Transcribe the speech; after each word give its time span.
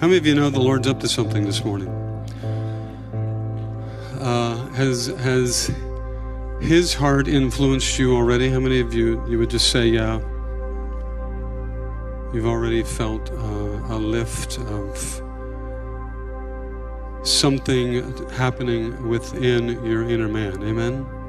How 0.00 0.06
many 0.06 0.16
of 0.16 0.26
you 0.26 0.34
know 0.34 0.48
the 0.48 0.60
Lord's 0.60 0.88
up 0.88 1.00
to 1.00 1.08
something 1.08 1.44
this 1.44 1.62
morning? 1.62 1.88
Uh, 4.18 4.56
has 4.72 5.08
has 5.08 5.70
His 6.62 6.94
heart 6.94 7.28
influenced 7.28 7.98
you 7.98 8.16
already? 8.16 8.48
How 8.48 8.60
many 8.60 8.80
of 8.80 8.94
you 8.94 9.22
you 9.28 9.38
would 9.38 9.50
just 9.50 9.70
say, 9.70 9.88
"Yeah"? 9.88 10.20
You've 12.32 12.46
already 12.46 12.82
felt 12.82 13.30
uh, 13.30 13.94
a 13.94 13.98
lift 13.98 14.58
of 14.58 14.96
something 17.22 18.26
happening 18.30 19.06
within 19.06 19.84
your 19.84 20.08
inner 20.08 20.28
man. 20.28 20.62
Amen. 20.62 21.19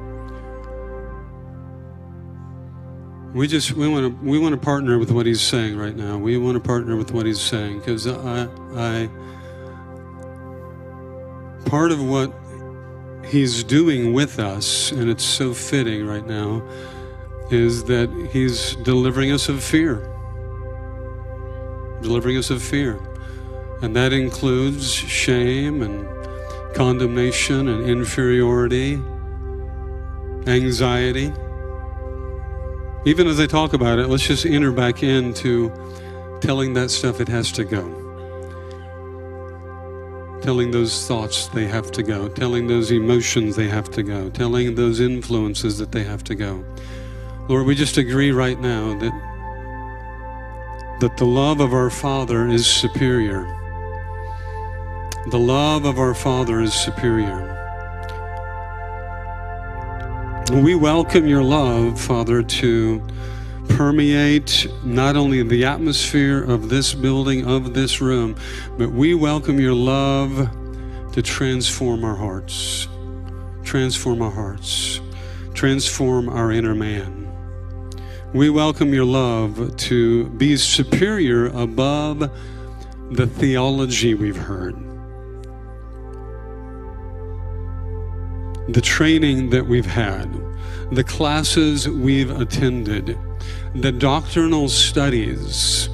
We 3.33 3.47
just 3.47 3.71
we 3.73 3.87
want 3.87 4.07
to 4.07 4.25
we 4.25 4.39
want 4.39 4.53
to 4.53 4.59
partner 4.59 4.97
with 4.97 5.11
what 5.11 5.25
he's 5.25 5.41
saying 5.41 5.77
right 5.77 5.95
now. 5.95 6.17
We 6.17 6.37
want 6.37 6.55
to 6.55 6.59
partner 6.59 6.97
with 6.97 7.11
what 7.11 7.25
he's 7.25 7.41
saying 7.41 7.79
because 7.79 8.05
I 8.05 8.47
I 8.75 9.09
part 11.65 11.91
of 11.91 12.03
what 12.03 12.33
he's 13.25 13.63
doing 13.63 14.13
with 14.13 14.39
us, 14.39 14.91
and 14.91 15.09
it's 15.09 15.23
so 15.23 15.53
fitting 15.53 16.05
right 16.05 16.25
now, 16.27 16.61
is 17.49 17.85
that 17.85 18.09
he's 18.33 18.75
delivering 18.77 19.31
us 19.31 19.47
of 19.47 19.63
fear. 19.63 20.07
Delivering 22.01 22.37
us 22.37 22.49
of 22.49 22.61
fear. 22.61 22.99
And 23.81 23.95
that 23.95 24.11
includes 24.11 24.91
shame 24.93 25.81
and 25.81 26.05
condemnation 26.75 27.69
and 27.69 27.89
inferiority, 27.89 28.99
anxiety. 30.47 31.31
Even 33.03 33.25
as 33.25 33.39
I 33.39 33.47
talk 33.47 33.73
about 33.73 33.97
it, 33.97 34.07
let's 34.07 34.27
just 34.27 34.45
enter 34.45 34.71
back 34.71 35.01
into 35.01 35.71
telling 36.39 36.73
that 36.73 36.91
stuff 36.91 37.19
it 37.19 37.27
has 37.27 37.51
to 37.53 37.63
go. 37.63 37.97
Telling 40.43 40.69
those 40.69 41.07
thoughts 41.07 41.47
they 41.47 41.65
have 41.65 41.91
to 41.93 42.03
go. 42.03 42.27
Telling 42.27 42.67
those 42.67 42.91
emotions 42.91 43.55
they 43.55 43.67
have 43.67 43.89
to 43.91 44.03
go. 44.03 44.29
Telling 44.29 44.75
those 44.75 44.99
influences 44.99 45.79
that 45.79 45.91
they 45.91 46.03
have 46.03 46.23
to 46.25 46.35
go. 46.35 46.63
Lord, 47.49 47.65
we 47.65 47.73
just 47.73 47.97
agree 47.97 48.31
right 48.31 48.59
now 48.59 48.95
that, 48.99 49.11
that 50.99 51.17
the 51.17 51.25
love 51.25 51.59
of 51.59 51.73
our 51.73 51.89
Father 51.89 52.47
is 52.47 52.67
superior. 52.67 53.45
The 55.31 55.39
love 55.39 55.85
of 55.85 55.97
our 55.97 56.13
Father 56.13 56.61
is 56.61 56.73
superior. 56.73 57.60
We 60.51 60.75
welcome 60.75 61.27
your 61.27 61.43
love, 61.43 61.99
Father, 61.99 62.43
to 62.43 63.01
permeate 63.69 64.67
not 64.83 65.15
only 65.15 65.41
the 65.43 65.63
atmosphere 65.63 66.43
of 66.43 66.67
this 66.67 66.93
building, 66.93 67.47
of 67.47 67.73
this 67.73 68.01
room, 68.01 68.35
but 68.77 68.91
we 68.91 69.15
welcome 69.15 69.61
your 69.61 69.73
love 69.73 70.49
to 71.13 71.21
transform 71.21 72.03
our 72.03 72.17
hearts. 72.17 72.89
Transform 73.63 74.21
our 74.21 74.29
hearts. 74.29 74.99
Transform 75.53 76.27
our 76.27 76.51
inner 76.51 76.75
man. 76.75 77.31
We 78.33 78.49
welcome 78.49 78.93
your 78.93 79.05
love 79.05 79.77
to 79.77 80.29
be 80.31 80.57
superior 80.57 81.47
above 81.47 82.29
the 83.09 83.25
theology 83.25 84.15
we've 84.15 84.35
heard. 84.35 84.90
The 88.73 88.81
training 88.81 89.49
that 89.49 89.65
we've 89.65 89.85
had, 89.85 90.31
the 90.91 91.03
classes 91.03 91.89
we've 91.89 92.31
attended, 92.31 93.17
the 93.75 93.91
doctrinal 93.91 94.69
studies, 94.69 95.89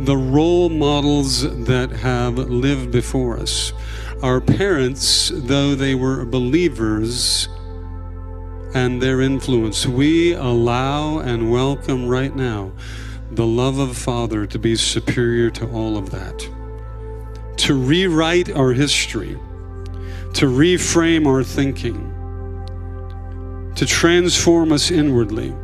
the 0.00 0.16
role 0.16 0.68
models 0.68 1.42
that 1.64 1.90
have 1.90 2.36
lived 2.36 2.90
before 2.90 3.38
us. 3.38 3.72
Our 4.22 4.40
parents, 4.40 5.32
though 5.34 5.74
they 5.74 5.94
were 5.94 6.26
believers, 6.26 7.48
and 8.74 9.00
their 9.00 9.22
influence, 9.22 9.86
we 9.86 10.34
allow 10.34 11.20
and 11.20 11.50
welcome 11.50 12.06
right 12.06 12.34
now 12.36 12.72
the 13.30 13.46
love 13.46 13.78
of 13.78 13.96
Father 13.96 14.46
to 14.46 14.58
be 14.58 14.76
superior 14.76 15.48
to 15.50 15.70
all 15.70 15.96
of 15.96 16.10
that, 16.10 16.38
to 17.58 17.74
rewrite 17.74 18.50
our 18.50 18.72
history 18.72 19.38
to 20.34 20.46
reframe 20.46 21.28
our 21.28 21.44
thinking, 21.44 22.10
to 23.76 23.86
transform 23.86 24.72
us 24.72 24.90
inwardly. 24.90 25.54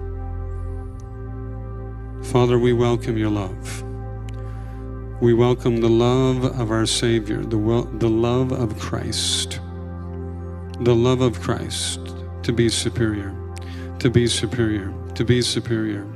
Father, 2.31 2.57
we 2.57 2.73
welcome 2.73 3.19
your 3.19 3.31
love. 3.31 3.83
We 5.21 5.35
welcome 5.35 5.79
the 5.79 5.89
love 5.89 6.45
of 6.45 6.71
our 6.71 6.87
Savior, 6.87 7.43
the, 7.43 7.89
the 7.99 8.09
love 8.09 8.53
of 8.53 8.79
Christ, 8.79 9.61
the 10.81 10.95
love 10.95 11.21
of 11.21 11.41
Christ 11.41 12.15
to 12.45 12.53
be 12.53 12.69
superior, 12.69 13.35
to 13.99 14.09
be 14.09 14.29
superior, 14.29 14.95
to 15.17 15.25
be 15.25 15.43
superior. 15.43 16.07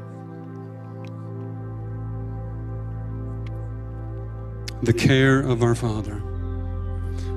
The 4.84 4.92
care 4.92 5.41
of 5.41 5.65
our 5.65 5.75
Father. 5.75 6.22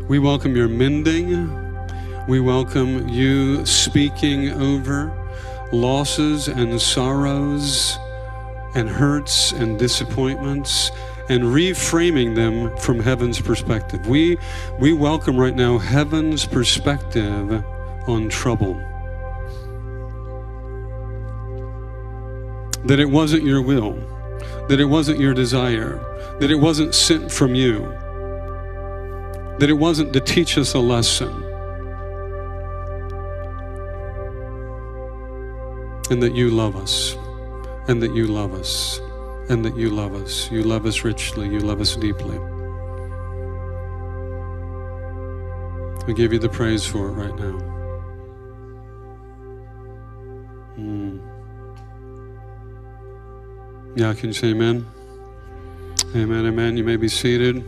We 0.08 0.20
welcome 0.20 0.56
your 0.56 0.70
mending. 0.70 1.76
We 2.30 2.40
welcome 2.40 3.10
you 3.10 3.66
speaking 3.66 4.52
over 4.52 5.12
losses 5.74 6.48
and 6.48 6.80
sorrows 6.80 7.98
and 8.74 8.88
hurts 8.88 9.52
and 9.52 9.78
disappointments 9.78 10.92
and 11.28 11.44
reframing 11.44 12.36
them 12.36 12.76
from 12.78 13.02
heaven's 13.02 13.42
perspective. 13.42 14.08
We, 14.08 14.38
we 14.80 14.94
welcome 14.94 15.38
right 15.38 15.54
now 15.54 15.78
heaven's 15.78 16.46
perspective 16.46 17.62
on 18.08 18.30
trouble. 18.30 18.76
That 22.86 23.02
it 23.02 23.10
wasn't 23.10 23.44
your 23.44 23.62
will, 23.62 23.92
that 24.70 24.80
it 24.80 24.86
wasn't 24.86 25.20
your 25.20 25.34
desire, 25.34 26.00
that 26.40 26.50
it 26.50 26.56
wasn't 26.56 26.96
sent 26.96 27.30
from 27.30 27.56
you 27.56 27.94
that 29.60 29.70
it 29.70 29.74
wasn't 29.74 30.14
to 30.14 30.20
teach 30.20 30.58
us 30.58 30.74
a 30.74 30.80
lesson. 30.80 31.44
And 36.10 36.24
that 36.24 36.36
you 36.36 36.50
love 36.50 36.76
us, 36.76 37.18
and 37.88 38.02
that 38.02 38.14
you 38.16 38.28
love 38.28 38.54
us, 38.54 39.02
and 39.50 39.66
that 39.66 39.76
you 39.76 39.90
love 39.90 40.14
us. 40.14 40.50
You 40.52 40.64
love 40.64 40.86
us 40.86 41.04
richly, 41.04 41.50
you 41.50 41.60
love 41.60 41.82
us 41.82 41.96
deeply. 41.96 42.38
We 46.06 46.14
give 46.14 46.32
you 46.32 46.40
the 46.40 46.50
praise 46.50 46.86
for 46.86 47.10
it 47.10 47.12
right 47.12 47.36
now. 47.36 47.60
Mm. 50.78 51.20
Yeah, 53.96 54.14
can 54.14 54.30
you 54.30 54.34
say 54.34 54.52
amen? 54.52 54.86
Amen, 56.16 56.46
amen. 56.46 56.78
You 56.78 56.86
may 56.86 56.96
be 56.96 57.10
seated. 57.10 57.66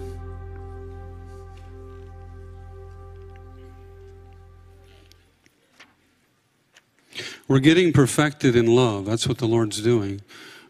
We're 7.49 7.59
getting 7.59 7.91
perfected 7.91 8.55
in 8.55 8.67
love. 8.67 9.05
That's 9.07 9.27
what 9.27 9.39
the 9.39 9.47
Lord's 9.47 9.81
doing. 9.81 10.21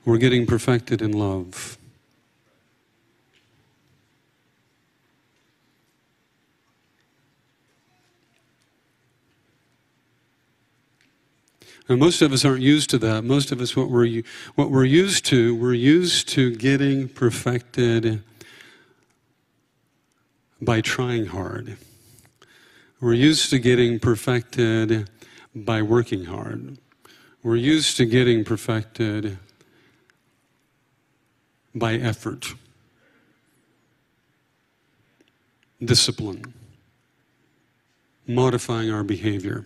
We're 0.06 0.18
getting 0.18 0.46
perfected 0.46 1.02
in 1.02 1.12
love. 1.12 1.78
And 11.90 12.00
most 12.00 12.22
of 12.22 12.32
us 12.32 12.46
aren't 12.46 12.62
used 12.62 12.90
to 12.92 12.98
that. 13.00 13.26
Most 13.26 13.52
of 13.52 13.60
us, 13.60 13.76
what 13.76 13.90
we're, 13.90 14.22
what 14.56 14.72
we're 14.72 14.86
used 14.86 15.26
to, 15.26 15.54
we're 15.56 15.74
used 15.74 16.30
to 16.30 16.56
getting 16.56 17.10
perfected 17.10 18.24
by 20.62 20.80
trying 20.80 21.26
hard. 21.26 21.76
We're 23.02 23.16
used 23.16 23.50
to 23.50 23.60
getting 23.60 24.00
perfected 24.00 25.10
by 25.66 25.82
working 25.82 26.26
hard. 26.26 26.78
We're 27.44 27.56
used 27.56 27.98
to 27.98 28.06
getting 28.06 28.44
perfected 28.44 29.38
by 31.74 31.94
effort, 31.94 32.54
discipline, 35.84 36.54
modifying 38.28 38.92
our 38.92 39.04
behavior. 39.04 39.66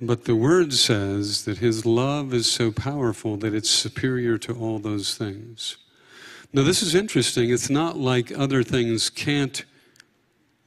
But 0.00 0.24
the 0.24 0.36
word 0.36 0.74
says 0.74 1.44
that 1.44 1.58
his 1.58 1.86
love 1.86 2.34
is 2.34 2.50
so 2.50 2.70
powerful 2.70 3.36
that 3.38 3.54
it's 3.54 3.70
superior 3.70 4.36
to 4.38 4.52
all 4.52 4.78
those 4.78 5.14
things. 5.14 5.78
Now, 6.52 6.62
this 6.62 6.82
is 6.82 6.94
interesting. 6.94 7.50
It's 7.50 7.70
not 7.70 7.96
like 7.96 8.30
other 8.36 8.62
things 8.62 9.08
can't 9.08 9.64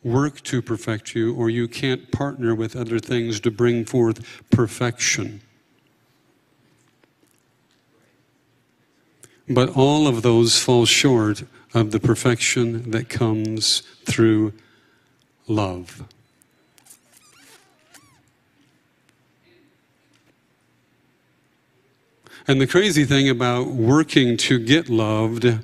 work 0.03 0.41
to 0.43 0.61
perfect 0.61 1.15
you, 1.15 1.33
or 1.33 1.49
you 1.49 1.67
can't 1.67 2.11
partner 2.11 2.53
with 2.55 2.75
other 2.75 2.99
things 2.99 3.39
to 3.41 3.51
bring 3.51 3.85
forth 3.85 4.43
perfection. 4.49 5.41
But 9.49 9.69
all 9.75 10.07
of 10.07 10.23
those 10.23 10.61
fall 10.61 10.85
short 10.85 11.43
of 11.73 11.91
the 11.91 11.99
perfection 11.99 12.91
that 12.91 13.09
comes 13.09 13.81
through 14.05 14.53
love. 15.47 16.03
And 22.49 22.61
the 22.61 22.67
crazy 22.67 23.03
thing 23.03 23.27
about 23.27 23.67
working 23.67 24.37
to 24.37 24.57
get 24.57 24.87
loved, 24.87 25.59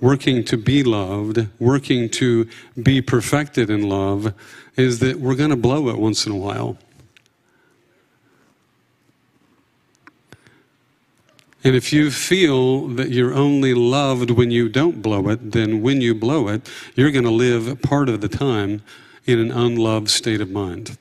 working 0.00 0.44
to 0.44 0.56
be 0.56 0.82
loved, 0.82 1.46
working 1.58 2.08
to 2.08 2.48
be 2.82 3.02
perfected 3.02 3.70
in 3.70 3.88
love, 3.88 4.34
is 4.76 4.98
that 5.00 5.20
we're 5.20 5.34
going 5.34 5.50
to 5.50 5.56
blow 5.56 5.88
it 5.88 5.98
once 5.98 6.26
in 6.26 6.32
a 6.32 6.36
while. 6.36 6.78
And 11.62 11.76
if 11.76 11.92
you 11.92 12.10
feel 12.10 12.88
that 12.88 13.10
you're 13.10 13.34
only 13.34 13.74
loved 13.74 14.30
when 14.30 14.50
you 14.50 14.70
don't 14.70 15.02
blow 15.02 15.28
it, 15.28 15.52
then 15.52 15.82
when 15.82 16.00
you 16.00 16.14
blow 16.14 16.48
it, 16.48 16.70
you're 16.94 17.10
going 17.10 17.24
to 17.24 17.30
live 17.30 17.82
part 17.82 18.08
of 18.08 18.22
the 18.22 18.28
time 18.28 18.82
in 19.26 19.38
an 19.38 19.50
unloved 19.50 20.08
state 20.08 20.40
of 20.40 20.50
mind. 20.50 20.96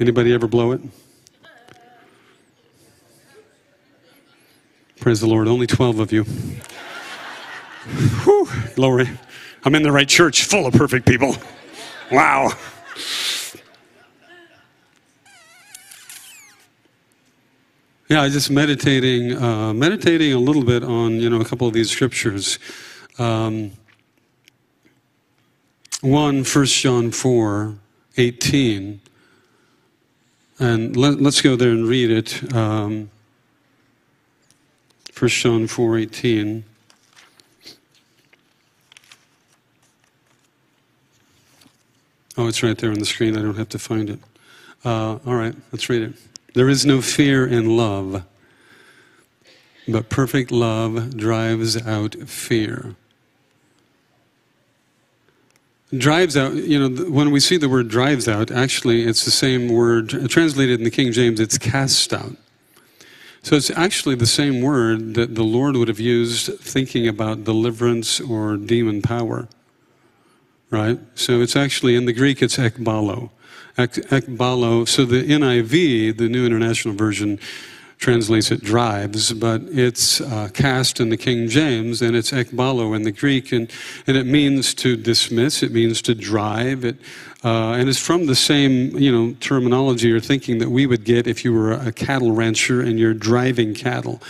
Anybody 0.00 0.32
ever 0.32 0.46
blow 0.46 0.72
it? 0.72 0.80
Praise 4.98 5.20
the 5.20 5.26
Lord. 5.26 5.46
Only 5.46 5.66
12 5.66 5.98
of 5.98 6.12
you. 6.12 6.24
Whew, 8.24 8.48
glory. 8.74 9.08
I'm 9.64 9.74
in 9.74 9.82
the 9.82 9.92
right 9.92 10.08
church 10.08 10.44
full 10.44 10.66
of 10.66 10.74
perfect 10.74 11.06
people. 11.06 11.36
Wow. 12.12 12.52
Yeah, 18.08 18.22
I 18.22 18.30
just 18.30 18.50
meditating, 18.50 19.36
uh, 19.36 19.74
meditating 19.74 20.32
a 20.32 20.38
little 20.38 20.64
bit 20.64 20.82
on 20.82 21.20
you 21.20 21.28
know 21.28 21.40
a 21.40 21.44
couple 21.44 21.66
of 21.66 21.74
these 21.74 21.90
scriptures. 21.90 22.58
Um, 23.18 23.72
one, 26.00 26.44
1 26.44 26.66
John 26.66 27.10
4, 27.10 27.74
18. 28.16 29.00
And 30.60 30.96
let, 30.96 31.20
us 31.20 31.40
go 31.40 31.56
there 31.56 31.70
and 31.70 31.86
read 31.86 32.10
it. 32.10 32.54
Um, 32.54 33.10
1 35.18 35.28
John 35.28 35.66
4, 35.66 35.98
18. 35.98 36.64
Oh, 42.38 42.46
it's 42.46 42.62
right 42.62 42.78
there 42.78 42.92
on 42.92 43.00
the 43.00 43.04
screen. 43.04 43.36
I 43.36 43.42
don't 43.42 43.56
have 43.56 43.68
to 43.70 43.80
find 43.80 44.08
it. 44.08 44.20
Uh, 44.84 45.18
all 45.26 45.34
right, 45.34 45.56
let's 45.72 45.88
read 45.88 46.02
it. 46.02 46.14
There 46.54 46.68
is 46.68 46.86
no 46.86 47.02
fear 47.02 47.44
in 47.44 47.76
love, 47.76 48.24
but 49.88 50.08
perfect 50.08 50.52
love 50.52 51.16
drives 51.16 51.84
out 51.84 52.14
fear. 52.14 52.94
Drives 55.92 56.36
out, 56.36 56.54
you 56.54 56.78
know, 56.88 57.10
when 57.10 57.32
we 57.32 57.40
see 57.40 57.56
the 57.56 57.68
word 57.68 57.88
drives 57.88 58.28
out, 58.28 58.52
actually 58.52 59.02
it's 59.02 59.24
the 59.24 59.32
same 59.32 59.68
word, 59.68 60.10
translated 60.30 60.78
in 60.78 60.84
the 60.84 60.92
King 60.92 61.10
James, 61.10 61.40
it's 61.40 61.58
cast 61.58 62.12
out. 62.12 62.36
So 63.42 63.56
it's 63.56 63.70
actually 63.70 64.14
the 64.14 64.26
same 64.26 64.60
word 64.60 65.14
that 65.14 65.34
the 65.34 65.42
Lord 65.42 65.76
would 65.76 65.88
have 65.88 65.98
used 65.98 66.56
thinking 66.60 67.08
about 67.08 67.42
deliverance 67.42 68.20
or 68.20 68.56
demon 68.56 69.02
power. 69.02 69.48
Right? 70.70 70.98
So 71.14 71.40
it's 71.40 71.56
actually, 71.56 71.96
in 71.96 72.04
the 72.04 72.12
Greek, 72.12 72.42
it's 72.42 72.56
ekbalo 72.56 73.30
ekbalo. 73.78 74.88
So 74.88 75.04
the 75.04 75.22
NIV, 75.22 76.18
the 76.18 76.28
New 76.28 76.44
International 76.44 76.94
Version, 76.94 77.38
translates 77.98 78.50
it 78.52 78.62
drives, 78.62 79.32
but 79.32 79.60
it's 79.64 80.20
uh, 80.20 80.48
cast 80.54 81.00
in 81.00 81.08
the 81.08 81.16
King 81.16 81.48
James 81.48 82.00
and 82.00 82.14
it's 82.14 82.30
ekbalo 82.30 82.94
in 82.94 83.02
the 83.02 83.10
Greek, 83.10 83.50
and, 83.50 83.70
and 84.06 84.16
it 84.16 84.24
means 84.24 84.72
to 84.74 84.96
dismiss, 84.96 85.64
it 85.64 85.72
means 85.72 86.00
to 86.02 86.14
drive, 86.14 86.84
it, 86.84 86.96
uh, 87.44 87.72
and 87.72 87.88
it's 87.88 87.98
from 88.00 88.26
the 88.26 88.36
same 88.36 88.96
you 88.96 89.10
know 89.10 89.34
terminology 89.40 90.12
or 90.12 90.20
thinking 90.20 90.58
that 90.58 90.70
we 90.70 90.86
would 90.86 91.04
get 91.04 91.26
if 91.26 91.44
you 91.44 91.52
were 91.52 91.72
a 91.72 91.92
cattle 91.92 92.32
rancher 92.32 92.80
and 92.80 92.98
you're 92.98 93.14
driving 93.14 93.74
cattle. 93.74 94.20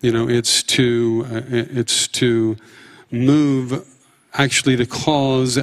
You 0.00 0.12
know, 0.12 0.28
it's 0.28 0.62
to 0.64 1.26
uh, 1.30 1.40
it's 1.50 2.06
to 2.08 2.56
move, 3.10 3.84
actually 4.38 4.76
to 4.76 4.86
cause 4.86 5.58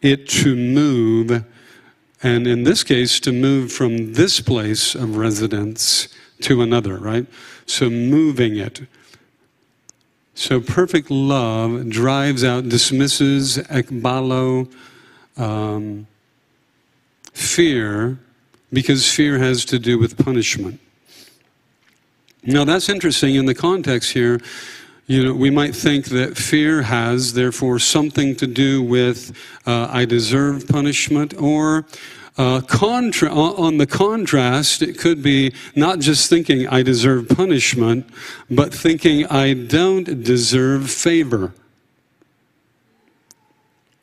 it 0.00 0.28
to 0.28 0.54
move 0.54 1.44
and 2.22 2.46
in 2.46 2.64
this 2.64 2.84
case, 2.84 3.18
to 3.20 3.32
move 3.32 3.72
from 3.72 4.12
this 4.12 4.40
place 4.40 4.94
of 4.94 5.16
residence 5.16 6.08
to 6.42 6.60
another, 6.60 6.96
right? 6.96 7.26
So 7.66 7.88
moving 7.88 8.56
it. 8.56 8.82
So 10.34 10.60
perfect 10.60 11.10
love 11.10 11.88
drives 11.88 12.44
out, 12.44 12.68
dismisses, 12.68 13.58
ekbalo, 13.58 14.70
um, 15.36 16.06
fear, 17.32 18.18
because 18.72 19.10
fear 19.10 19.38
has 19.38 19.64
to 19.66 19.78
do 19.78 19.98
with 19.98 20.22
punishment. 20.22 20.78
Now 22.42 22.64
that's 22.64 22.88
interesting 22.88 23.34
in 23.34 23.46
the 23.46 23.54
context 23.54 24.12
here. 24.12 24.40
You 25.10 25.24
know, 25.24 25.34
we 25.34 25.50
might 25.50 25.74
think 25.74 26.04
that 26.10 26.36
fear 26.36 26.82
has, 26.82 27.32
therefore, 27.32 27.80
something 27.80 28.36
to 28.36 28.46
do 28.46 28.80
with 28.80 29.36
uh, 29.66 29.88
I 29.90 30.04
deserve 30.04 30.68
punishment, 30.68 31.34
or 31.36 31.84
uh, 32.38 32.60
contra- 32.60 33.34
on 33.34 33.78
the 33.78 33.88
contrast, 33.88 34.82
it 34.82 35.00
could 35.00 35.20
be 35.20 35.52
not 35.74 35.98
just 35.98 36.30
thinking 36.30 36.68
I 36.68 36.84
deserve 36.84 37.28
punishment, 37.28 38.08
but 38.48 38.72
thinking 38.72 39.26
I 39.26 39.54
don't 39.54 40.22
deserve 40.22 40.88
favor. 40.88 41.54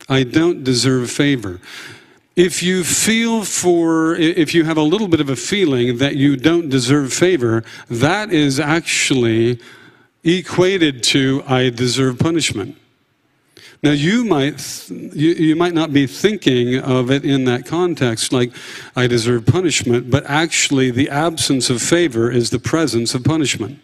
I 0.10 0.24
don't 0.24 0.62
deserve 0.66 1.10
favor. 1.10 1.62
If 2.36 2.62
you 2.62 2.84
feel 2.84 3.46
for, 3.46 4.14
if 4.16 4.54
you 4.54 4.66
have 4.66 4.76
a 4.76 4.82
little 4.82 5.08
bit 5.08 5.22
of 5.22 5.30
a 5.30 5.38
feeling 5.38 6.00
that 6.00 6.18
you 6.18 6.36
don't 6.36 6.68
deserve 6.68 7.14
favor, 7.14 7.64
that 7.90 8.34
is 8.34 8.60
actually 8.60 9.62
equated 10.28 11.04
to 11.04 11.44
I 11.48 11.70
deserve 11.70 12.20
punishment. 12.20 12.78
Now 13.84 13.92
you 13.92 14.26
might 14.26 14.90
you, 14.90 15.34
you 15.34 15.56
might 15.56 15.74
not 15.74 15.94
be 15.94 16.08
thinking 16.08 16.80
of 16.80 17.12
it 17.12 17.24
in 17.24 17.46
that 17.46 17.66
context 17.66 18.34
like 18.34 18.52
I 18.96 19.08
deserve 19.08 19.46
punishment, 19.46 20.10
but 20.10 20.26
actually 20.26 20.92
the 20.92 21.10
absence 21.10 21.70
of 21.70 21.82
favor 21.82 22.32
is 22.32 22.50
the 22.50 22.60
presence 22.60 23.14
of 23.14 23.24
punishment. 23.24 23.80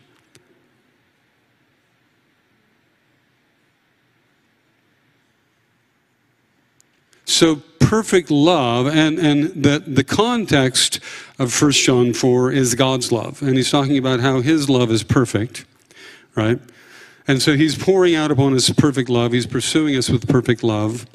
So 7.25 7.61
perfect 7.79 8.31
love, 8.31 8.87
and, 8.87 9.17
and 9.19 9.63
the, 9.63 9.83
the 9.85 10.03
context 10.03 10.99
of 11.39 11.61
1 11.61 11.71
John 11.71 12.13
4 12.13 12.51
is 12.51 12.75
God's 12.75 13.11
love. 13.11 13.41
And 13.41 13.55
he's 13.57 13.71
talking 13.71 13.97
about 13.97 14.19
how 14.19 14.41
his 14.41 14.69
love 14.69 14.91
is 14.91 15.03
perfect 15.03 15.65
right? 16.35 16.59
And 17.27 17.41
so 17.41 17.55
he's 17.55 17.77
pouring 17.77 18.15
out 18.15 18.31
upon 18.31 18.53
us 18.53 18.69
perfect 18.69 19.09
love. 19.09 19.31
He's 19.31 19.45
pursuing 19.45 19.95
us 19.95 20.09
with 20.09 20.27
perfect 20.27 20.63
love. 20.63 21.05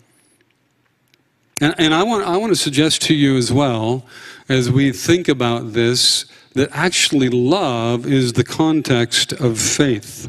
And, 1.61 1.75
and 1.79 1.95
I, 1.95 2.03
want, 2.03 2.27
I 2.27 2.37
want 2.37 2.51
to 2.51 2.57
suggest 2.57 3.03
to 3.03 3.15
you 3.15 3.37
as 3.37 3.53
well, 3.53 4.07
as 4.49 4.71
we 4.71 4.93
think 4.93 5.29
about 5.29 5.73
this, 5.73 6.25
that 6.55 6.71
actually 6.73 7.29
love 7.29 8.07
is 8.07 8.33
the 8.33 8.45
context 8.45 9.33
of 9.33 9.59
faith. 9.59 10.29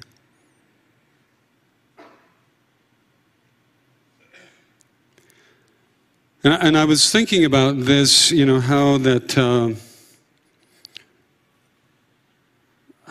And, 6.44 6.54
and 6.54 6.78
I 6.78 6.86
was 6.86 7.12
thinking 7.12 7.46
about 7.46 7.80
this, 7.80 8.32
you 8.32 8.46
know, 8.46 8.60
how 8.60 8.98
that. 9.00 9.38
Uh, 9.38 9.74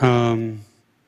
um, 0.01 0.61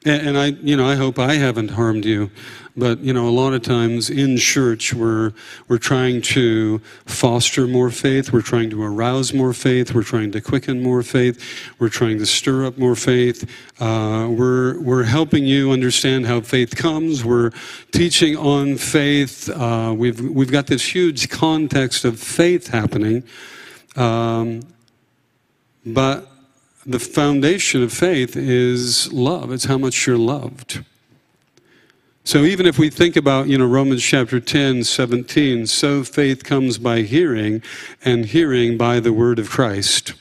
and 0.04 0.38
I, 0.38 0.46
you 0.46 0.76
know, 0.76 0.86
I 0.86 0.94
hope 0.94 1.18
I 1.18 1.34
haven't 1.34 1.72
harmed 1.72 2.06
you, 2.06 2.30
but 2.74 3.00
you 3.00 3.12
know, 3.12 3.28
a 3.28 3.30
lot 3.30 3.52
of 3.52 3.60
times 3.60 4.08
in 4.08 4.38
church 4.38 4.94
we're 4.94 5.32
we're 5.68 5.76
trying 5.76 6.22
to 6.22 6.78
foster 7.04 7.66
more 7.66 7.90
faith, 7.90 8.32
we're 8.32 8.40
trying 8.40 8.70
to 8.70 8.82
arouse 8.82 9.34
more 9.34 9.52
faith, 9.52 9.92
we're 9.92 10.02
trying 10.02 10.32
to 10.32 10.40
quicken 10.40 10.82
more 10.82 11.02
faith, 11.02 11.38
we're 11.78 11.90
trying 11.90 12.18
to 12.18 12.24
stir 12.24 12.64
up 12.64 12.78
more 12.78 12.96
faith. 12.96 13.44
Uh, 13.78 14.28
we're 14.30 14.80
we're 14.80 15.04
helping 15.04 15.44
you 15.44 15.70
understand 15.70 16.26
how 16.26 16.40
faith 16.40 16.74
comes. 16.74 17.22
We're 17.22 17.50
teaching 17.92 18.38
on 18.38 18.78
faith. 18.78 19.50
Uh, 19.50 19.94
we've 19.94 20.20
we've 20.20 20.50
got 20.50 20.66
this 20.66 20.82
huge 20.82 21.28
context 21.28 22.06
of 22.06 22.18
faith 22.18 22.68
happening, 22.68 23.22
um, 23.96 24.62
but 25.84 26.29
the 26.86 26.98
foundation 26.98 27.82
of 27.82 27.92
faith 27.92 28.36
is 28.36 29.12
love. 29.12 29.52
It's 29.52 29.64
how 29.64 29.78
much 29.78 30.06
you're 30.06 30.18
loved. 30.18 30.84
So 32.24 32.44
even 32.44 32.66
if 32.66 32.78
we 32.78 32.90
think 32.90 33.16
about, 33.16 33.48
you 33.48 33.58
know, 33.58 33.66
Romans 33.66 34.02
chapter 34.02 34.40
10, 34.40 34.84
17, 34.84 35.66
so 35.66 36.04
faith 36.04 36.44
comes 36.44 36.78
by 36.78 37.02
hearing, 37.02 37.62
and 38.04 38.26
hearing 38.26 38.76
by 38.76 39.00
the 39.00 39.12
word 39.12 39.38
of 39.38 39.50
Christ. 39.50 40.14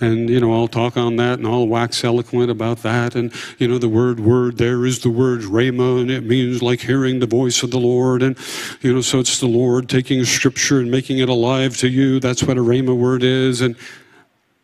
and 0.00 0.28
you 0.28 0.40
know 0.40 0.52
I'll 0.52 0.68
talk 0.68 0.96
on 0.96 1.16
that 1.16 1.38
and 1.38 1.46
I'll 1.46 1.66
wax 1.66 2.04
eloquent 2.04 2.50
about 2.50 2.78
that 2.82 3.14
and 3.14 3.32
you 3.58 3.66
know 3.66 3.78
the 3.78 3.88
word 3.88 4.20
word 4.20 4.58
there 4.58 4.84
is 4.84 5.00
the 5.00 5.10
word 5.10 5.40
rhema 5.40 6.00
and 6.00 6.10
it 6.10 6.24
means 6.24 6.62
like 6.62 6.80
hearing 6.80 7.18
the 7.18 7.26
voice 7.26 7.62
of 7.62 7.70
the 7.70 7.78
Lord 7.78 8.22
and 8.22 8.36
you 8.82 8.92
know 8.92 9.00
so 9.00 9.20
it's 9.20 9.40
the 9.40 9.46
Lord 9.46 9.88
taking 9.88 10.24
scripture 10.24 10.80
and 10.80 10.90
making 10.90 11.18
it 11.18 11.28
alive 11.28 11.76
to 11.78 11.88
you 11.88 12.20
that's 12.20 12.42
what 12.42 12.58
a 12.58 12.60
rhema 12.60 12.94
word 12.94 13.22
is 13.22 13.62
and 13.62 13.74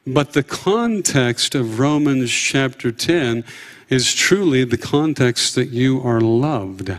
but 0.06 0.32
the 0.32 0.42
context 0.42 1.54
of 1.54 1.78
Romans 1.78 2.30
chapter 2.30 2.90
10 2.90 3.44
is 3.88 4.14
truly 4.14 4.64
the 4.64 4.78
context 4.78 5.54
that 5.54 5.68
you 5.68 6.00
are 6.02 6.20
loved. 6.20 6.96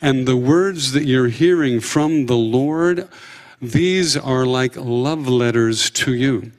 And 0.00 0.26
the 0.26 0.36
words 0.36 0.92
that 0.92 1.04
you're 1.04 1.28
hearing 1.28 1.80
from 1.80 2.26
the 2.26 2.36
Lord 2.36 3.08
these 3.62 4.16
are 4.16 4.44
like 4.44 4.74
love 4.74 5.28
letters 5.28 5.88
to 5.90 6.12
you 6.12 6.50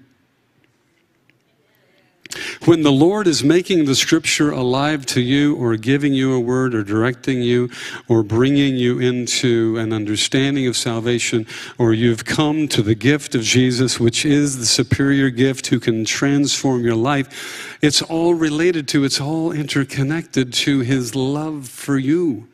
when 2.65 2.83
the 2.83 2.91
Lord 2.91 3.27
is 3.27 3.43
making 3.43 3.85
the 3.85 3.95
scripture 3.95 4.51
alive 4.51 5.05
to 5.07 5.21
you, 5.21 5.55
or 5.55 5.75
giving 5.77 6.13
you 6.13 6.33
a 6.33 6.39
word, 6.39 6.73
or 6.73 6.83
directing 6.83 7.41
you, 7.41 7.69
or 8.07 8.23
bringing 8.23 8.75
you 8.75 8.99
into 8.99 9.77
an 9.77 9.93
understanding 9.93 10.67
of 10.67 10.75
salvation, 10.75 11.45
or 11.77 11.93
you've 11.93 12.25
come 12.25 12.67
to 12.69 12.81
the 12.81 12.95
gift 12.95 13.35
of 13.35 13.41
Jesus, 13.41 13.99
which 13.99 14.25
is 14.25 14.57
the 14.57 14.65
superior 14.65 15.29
gift 15.29 15.67
who 15.67 15.79
can 15.79 16.05
transform 16.05 16.83
your 16.83 16.95
life, 16.95 17.77
it's 17.81 18.01
all 18.01 18.33
related 18.33 18.87
to, 18.89 19.03
it's 19.03 19.21
all 19.21 19.51
interconnected 19.51 20.53
to 20.53 20.79
His 20.79 21.15
love 21.15 21.67
for 21.67 21.97
you. 21.97 22.47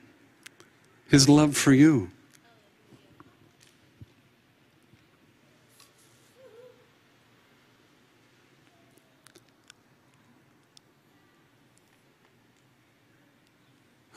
His 1.07 1.27
love 1.27 1.57
for 1.57 1.74
you. 1.74 2.12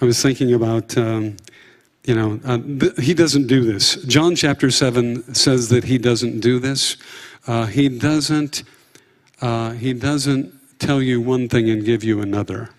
I 0.02 0.04
was 0.04 0.20
thinking 0.20 0.52
about, 0.52 0.98
um, 0.98 1.36
you 2.02 2.16
know, 2.16 2.40
uh, 2.44 2.58
th- 2.58 2.96
he 2.98 3.14
doesn't 3.14 3.46
do 3.46 3.64
this. 3.64 3.94
John 4.06 4.34
chapter 4.34 4.68
7 4.68 5.32
says 5.32 5.68
that 5.68 5.84
he 5.84 5.96
doesn't 5.96 6.40
do 6.40 6.58
this. 6.58 6.96
Uh, 7.46 7.66
he 7.66 7.88
doesn't, 7.88 8.64
uh, 9.40 9.70
he 9.70 9.92
doesn't 9.92 10.52
tell 10.80 11.00
you 11.00 11.20
one 11.20 11.48
thing 11.48 11.70
and 11.70 11.84
give 11.84 12.02
you 12.02 12.20
another. 12.20 12.70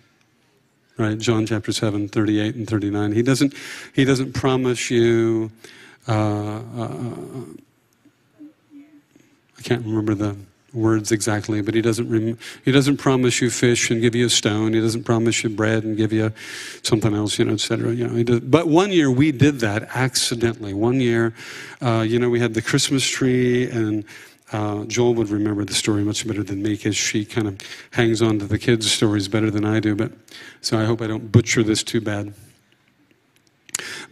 Right? 0.98 1.18
John 1.18 1.46
chapter 1.46 1.72
7, 1.72 2.10
38 2.10 2.56
and 2.56 2.68
39. 2.70 3.14
He 3.14 3.22
doesn't, 3.22 3.54
he 3.94 4.04
doesn't 4.04 4.34
promise 4.34 4.92
you, 4.92 5.50
uh, 6.10 6.60
uh, 6.78 7.46
I 9.58 9.62
can't 9.62 9.86
remember 9.86 10.14
the 10.14 10.36
words 10.74 11.12
exactly, 11.12 11.62
but 11.62 11.74
he 11.74 11.82
doesn't, 11.82 12.10
rem- 12.10 12.38
he 12.66 12.72
doesn't 12.72 12.98
promise 12.98 13.42
you 13.42 13.50
fish 13.50 13.90
and 13.90 14.02
give 14.02 14.16
you 14.16 14.26
a 14.26 14.30
stone. 14.30 14.74
He 14.74 14.82
doesn't 14.82 15.04
promise 15.04 15.44
you 15.44 15.50
bread 15.50 15.84
and 15.84 15.96
give 15.96 16.12
you 16.12 16.32
something 16.82 17.14
else, 17.14 17.38
you 17.38 17.46
know, 17.46 17.54
etc. 17.54 17.94
You 17.94 18.08
know, 18.08 18.16
he 18.16 18.24
does, 18.24 18.40
but 18.42 18.68
one 18.68 18.92
year 18.92 19.12
we 19.12 19.32
did 19.32 19.60
that 19.60 19.90
accidentally. 19.96 20.74
One 20.74 21.00
year, 21.00 21.34
uh, 21.82 22.06
you 22.08 22.20
know, 22.20 22.30
we 22.30 22.40
had 22.40 22.54
the 22.54 22.62
Christmas 22.62 23.08
tree 23.08 23.70
and 23.70 24.04
uh, 24.52 24.86
Joel 24.86 25.16
would 25.16 25.30
remember 25.30 25.66
the 25.66 25.74
story 25.74 26.04
much 26.04 26.28
better 26.28 26.44
than 26.44 26.62
me 26.62 26.72
because 26.72 26.96
she 26.96 27.26
kind 27.26 27.48
of 27.48 27.60
hangs 27.92 28.22
on 28.22 28.40
to 28.40 28.46
the 28.46 28.60
kids' 28.60 28.92
stories 28.92 29.28
better 29.28 29.50
than 29.50 29.66
I 29.66 29.80
do. 29.80 29.96
But 29.96 30.12
so 30.62 30.80
I 30.80 30.86
hope 30.86 31.02
I 31.02 31.08
don't 31.08 31.32
butcher 31.32 31.64
this 31.64 31.84
too 31.84 32.02
bad. 32.02 32.34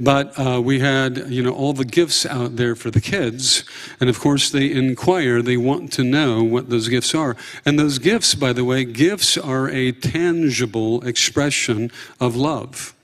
But 0.02 0.34
uh, 0.40 0.60
we 0.60 0.80
had, 0.80 1.30
you 1.30 1.44
know, 1.44 1.54
all 1.54 1.74
the 1.74 1.86
gifts 1.86 2.26
out 2.26 2.56
there 2.56 2.76
for 2.76 2.90
the 2.90 3.00
kids. 3.00 3.64
And 4.00 4.10
of 4.10 4.20
course, 4.20 4.50
they 4.50 4.72
inquire, 4.72 5.44
they 5.44 5.58
want 5.58 5.94
to 5.94 6.04
know 6.04 6.42
what 6.42 6.72
those 6.72 6.90
gifts 6.90 7.14
are. 7.14 7.38
And 7.66 7.78
those 7.78 8.00
gifts, 8.00 8.34
by 8.34 8.52
the 8.52 8.66
way, 8.66 8.84
gifts 8.84 9.38
are 9.38 9.70
a 9.70 9.92
tangible 9.92 11.06
expression 11.06 11.92
of 12.20 12.36
love. 12.36 12.96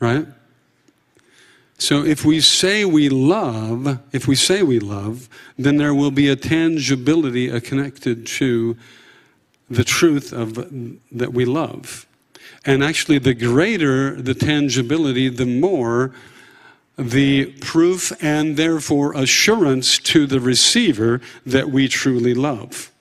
Right? 0.00 0.26
So 1.78 2.04
if 2.04 2.24
we 2.24 2.40
say 2.40 2.84
we 2.84 3.08
love, 3.08 4.00
if 4.12 4.26
we 4.26 4.34
say 4.34 4.64
we 4.64 4.80
love, 4.80 5.28
then 5.56 5.76
there 5.76 5.94
will 5.94 6.10
be 6.10 6.28
a 6.30 6.36
tangibility 6.36 7.60
connected 7.60 8.26
to 8.26 8.76
the 9.70 9.84
truth 9.84 10.32
of 10.32 10.54
that 11.12 11.32
we 11.32 11.44
love. 11.44 12.06
And 12.64 12.84
actually, 12.84 13.18
the 13.18 13.34
greater 13.34 14.20
the 14.20 14.34
tangibility, 14.34 15.28
the 15.28 15.46
more 15.46 16.12
the 16.96 17.46
proof 17.60 18.12
and 18.22 18.56
therefore 18.56 19.14
assurance 19.14 19.98
to 19.98 20.26
the 20.26 20.40
receiver 20.40 21.20
that 21.44 21.70
we 21.70 21.88
truly 21.88 22.34
love. 22.34 22.92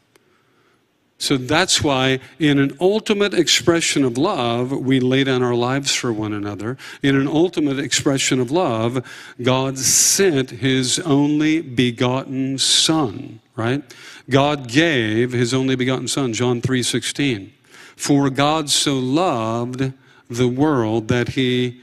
So 1.21 1.37
that's 1.37 1.83
why, 1.83 2.19
in 2.39 2.57
an 2.57 2.75
ultimate 2.81 3.35
expression 3.35 4.03
of 4.03 4.17
love, 4.17 4.71
we 4.71 4.99
lay 4.99 5.23
down 5.23 5.43
our 5.43 5.53
lives 5.53 5.93
for 5.93 6.11
one 6.11 6.33
another. 6.33 6.79
In 7.03 7.15
an 7.15 7.27
ultimate 7.27 7.77
expression 7.77 8.39
of 8.39 8.49
love, 8.49 9.05
God 9.39 9.77
sent 9.77 10.49
His 10.49 10.97
only 10.97 11.61
begotten 11.61 12.57
Son, 12.57 13.39
right? 13.55 13.83
God 14.31 14.67
gave 14.67 15.31
His 15.31 15.53
only 15.53 15.75
begotten 15.75 16.07
Son, 16.07 16.33
John 16.33 16.59
3 16.59 16.81
16. 16.81 17.53
For 18.01 18.31
God 18.31 18.72
so 18.72 18.98
loved 18.98 19.93
the 20.27 20.48
world 20.48 21.08
that 21.10 21.29
he 21.29 21.81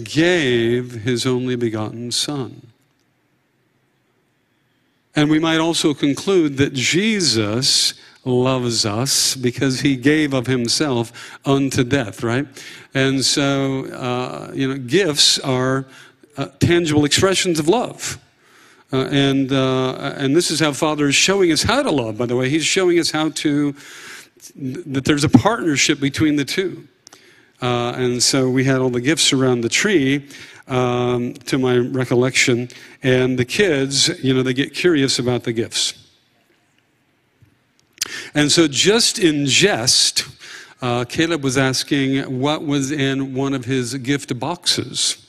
gave 0.00 0.92
his 1.02 1.26
only 1.26 1.56
begotten 1.56 2.12
Son. 2.12 2.68
And 5.16 5.28
we 5.28 5.40
might 5.40 5.58
also 5.58 5.92
conclude 5.92 6.56
that 6.58 6.72
Jesus 6.72 7.94
loves 8.24 8.86
us 8.86 9.34
because 9.34 9.80
he 9.80 9.96
gave 9.96 10.34
of 10.34 10.46
himself 10.46 11.40
unto 11.44 11.82
death, 11.82 12.22
right? 12.22 12.46
And 12.94 13.24
so, 13.24 13.86
uh, 13.86 14.52
you 14.54 14.68
know, 14.68 14.78
gifts 14.78 15.40
are 15.40 15.84
uh, 16.36 16.46
tangible 16.60 17.04
expressions 17.04 17.58
of 17.58 17.66
love. 17.66 18.20
Uh, 18.92 19.08
and, 19.10 19.50
uh, 19.50 20.14
and 20.16 20.36
this 20.36 20.52
is 20.52 20.60
how 20.60 20.72
Father 20.72 21.08
is 21.08 21.16
showing 21.16 21.50
us 21.50 21.64
how 21.64 21.82
to 21.82 21.90
love, 21.90 22.16
by 22.16 22.26
the 22.26 22.36
way. 22.36 22.48
He's 22.48 22.64
showing 22.64 23.00
us 23.00 23.10
how 23.10 23.30
to 23.30 23.74
that 24.56 25.04
there's 25.04 25.24
a 25.24 25.28
partnership 25.28 26.00
between 26.00 26.36
the 26.36 26.44
two. 26.44 26.86
Uh, 27.62 27.92
and 27.96 28.22
so 28.22 28.48
we 28.48 28.64
had 28.64 28.80
all 28.80 28.90
the 28.90 29.00
gifts 29.00 29.32
around 29.32 29.60
the 29.60 29.68
tree, 29.68 30.26
um, 30.68 31.34
to 31.34 31.58
my 31.58 31.76
recollection, 31.76 32.68
and 33.02 33.38
the 33.38 33.44
kids, 33.44 34.08
you 34.22 34.32
know, 34.32 34.42
they 34.42 34.54
get 34.54 34.72
curious 34.72 35.18
about 35.18 35.44
the 35.44 35.52
gifts. 35.52 35.94
And 38.34 38.50
so, 38.50 38.66
just 38.66 39.18
in 39.18 39.46
jest, 39.46 40.24
uh, 40.80 41.04
Caleb 41.04 41.44
was 41.44 41.58
asking 41.58 42.40
what 42.40 42.64
was 42.64 42.90
in 42.90 43.34
one 43.34 43.54
of 43.54 43.64
his 43.64 43.94
gift 43.94 44.38
boxes. 44.38 45.26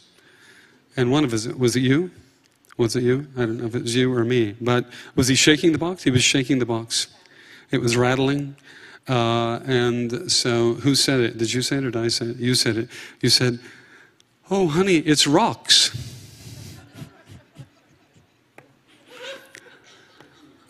And 0.95 1.11
one 1.11 1.23
of 1.23 1.31
his, 1.31 1.47
was 1.47 1.75
it 1.75 1.81
you? 1.81 2.11
Was 2.77 2.95
it 2.95 3.03
you? 3.03 3.27
I 3.35 3.41
don't 3.41 3.57
know 3.57 3.65
if 3.65 3.75
it 3.75 3.83
was 3.83 3.95
you 3.95 4.13
or 4.13 4.23
me. 4.23 4.55
But 4.59 4.85
was 5.15 5.27
he 5.27 5.35
shaking 5.35 5.71
the 5.71 5.77
box? 5.77 6.03
He 6.03 6.11
was 6.11 6.23
shaking 6.23 6.59
the 6.59 6.65
box. 6.65 7.07
It 7.69 7.79
was 7.79 7.95
rattling. 7.95 8.55
Uh, 9.07 9.59
and 9.65 10.31
so, 10.31 10.75
who 10.75 10.95
said 10.95 11.19
it? 11.19 11.37
Did 11.37 11.53
you 11.53 11.61
say 11.61 11.77
it 11.77 11.85
or 11.85 11.91
did 11.91 12.03
I 12.03 12.07
say 12.07 12.27
it? 12.27 12.37
You 12.37 12.55
said 12.55 12.77
it. 12.77 12.89
You 13.21 13.29
said, 13.29 13.59
Oh, 14.49 14.67
honey, 14.67 14.97
it's 14.97 15.25
rocks. 15.25 15.95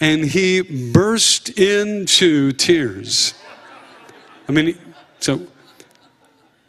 and 0.01 0.25
he 0.25 0.91
burst 0.91 1.49
into 1.59 2.51
tears. 2.53 3.35
I 4.49 4.51
mean, 4.51 4.77
so 5.19 5.47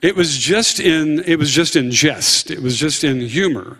it 0.02 0.14
was 0.14 0.36
just 0.36 0.78
in 0.78 1.24
it 1.26 1.38
was 1.38 1.50
just 1.50 1.74
in 1.74 1.90
jest. 1.90 2.50
It 2.50 2.60
was 2.60 2.76
just 2.76 3.02
in 3.02 3.20
humor, 3.20 3.78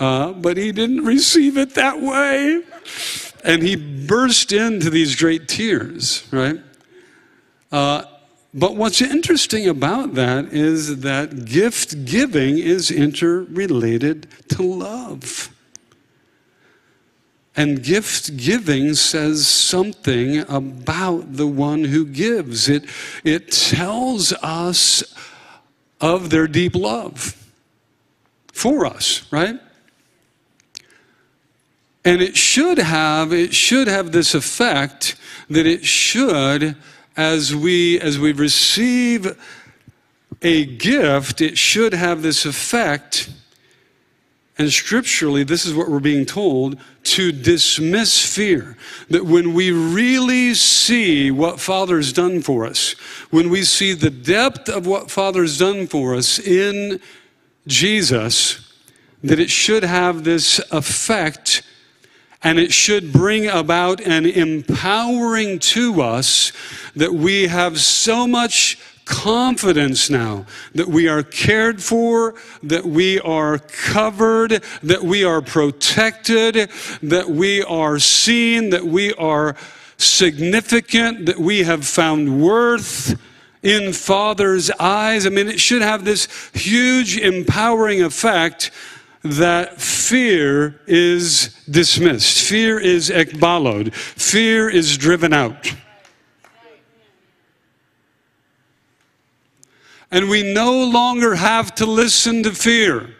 uh, 0.00 0.32
but 0.32 0.56
he 0.56 0.72
didn't 0.72 1.04
receive 1.04 1.58
it 1.58 1.74
that 1.74 2.00
way, 2.00 2.62
and 3.44 3.62
he 3.62 3.76
burst 3.76 4.52
into 4.52 4.88
these 4.88 5.14
great 5.14 5.46
tears. 5.46 6.26
Right? 6.32 6.58
Uh, 7.74 8.04
but 8.54 8.76
what's 8.76 9.02
interesting 9.02 9.68
about 9.68 10.14
that 10.14 10.52
is 10.52 11.00
that 11.00 11.44
gift 11.44 12.04
giving 12.04 12.56
is 12.56 12.88
interrelated 12.88 14.28
to 14.50 14.62
love. 14.62 15.52
And 17.56 17.82
gift 17.82 18.36
giving 18.36 18.94
says 18.94 19.48
something 19.48 20.48
about 20.48 21.34
the 21.34 21.48
one 21.48 21.82
who 21.82 22.06
gives. 22.06 22.68
It, 22.68 22.84
it 23.24 23.50
tells 23.50 24.32
us 24.34 25.02
of 26.00 26.30
their 26.30 26.46
deep 26.46 26.76
love 26.76 27.44
for 28.52 28.86
us, 28.86 29.26
right? 29.32 29.58
And 32.04 32.22
it 32.22 32.36
should 32.36 32.78
have, 32.78 33.32
it 33.32 33.52
should 33.52 33.88
have 33.88 34.12
this 34.12 34.32
effect 34.32 35.16
that 35.50 35.66
it 35.66 35.84
should 35.84 36.76
as 37.16 37.54
we 37.54 38.00
as 38.00 38.18
we 38.18 38.32
receive 38.32 39.36
a 40.42 40.64
gift, 40.64 41.40
it 41.40 41.56
should 41.56 41.94
have 41.94 42.22
this 42.22 42.44
effect 42.44 43.30
And 44.56 44.70
scripturally, 44.70 45.42
this 45.42 45.66
is 45.66 45.74
what 45.74 45.88
we're 45.88 45.98
being 45.98 46.26
told 46.26 46.78
to 47.04 47.32
dismiss 47.32 48.24
fear. 48.24 48.76
That 49.10 49.24
when 49.26 49.52
we 49.52 49.72
really 49.72 50.54
see 50.54 51.32
what 51.32 51.58
Father's 51.58 52.12
done 52.12 52.40
for 52.40 52.64
us, 52.64 52.92
when 53.30 53.50
we 53.50 53.64
see 53.64 53.94
the 53.94 54.10
depth 54.10 54.68
of 54.68 54.86
what 54.86 55.10
Father's 55.10 55.58
done 55.58 55.88
for 55.88 56.14
us 56.14 56.38
in 56.38 57.00
Jesus, 57.66 58.72
that 59.24 59.40
it 59.40 59.50
should 59.50 59.82
have 59.82 60.22
this 60.22 60.60
effect 60.70 61.62
and 62.44 62.58
it 62.58 62.72
should 62.72 63.12
bring 63.12 63.48
about 63.48 64.00
an 64.02 64.26
empowering 64.26 65.58
to 65.58 66.02
us 66.02 66.52
that 66.94 67.12
we 67.12 67.46
have 67.46 67.80
so 67.80 68.26
much 68.26 68.78
confidence 69.06 70.08
now 70.10 70.46
that 70.74 70.88
we 70.88 71.08
are 71.08 71.22
cared 71.22 71.82
for, 71.82 72.34
that 72.62 72.84
we 72.84 73.18
are 73.20 73.58
covered, 73.58 74.62
that 74.82 75.02
we 75.02 75.24
are 75.24 75.42
protected, 75.42 76.70
that 77.02 77.28
we 77.28 77.62
are 77.62 77.98
seen, 77.98 78.70
that 78.70 78.84
we 78.84 79.12
are 79.14 79.56
significant, 79.96 81.26
that 81.26 81.38
we 81.38 81.62
have 81.62 81.86
found 81.86 82.42
worth 82.42 83.18
in 83.62 83.92
Father's 83.92 84.70
eyes. 84.72 85.26
I 85.26 85.30
mean, 85.30 85.48
it 85.48 85.60
should 85.60 85.82
have 85.82 86.04
this 86.04 86.28
huge 86.52 87.16
empowering 87.18 88.02
effect 88.02 88.70
that 89.24 89.80
fear 89.80 90.80
is 90.86 91.54
dismissed, 91.68 92.46
fear 92.46 92.78
is 92.78 93.08
ekbalod, 93.08 93.94
fear 93.94 94.68
is 94.68 94.98
driven 94.98 95.32
out. 95.32 95.74
And 100.10 100.28
we 100.28 100.52
no 100.52 100.84
longer 100.84 101.34
have 101.34 101.74
to 101.76 101.86
listen 101.86 102.42
to 102.44 102.52
fear. 102.52 103.16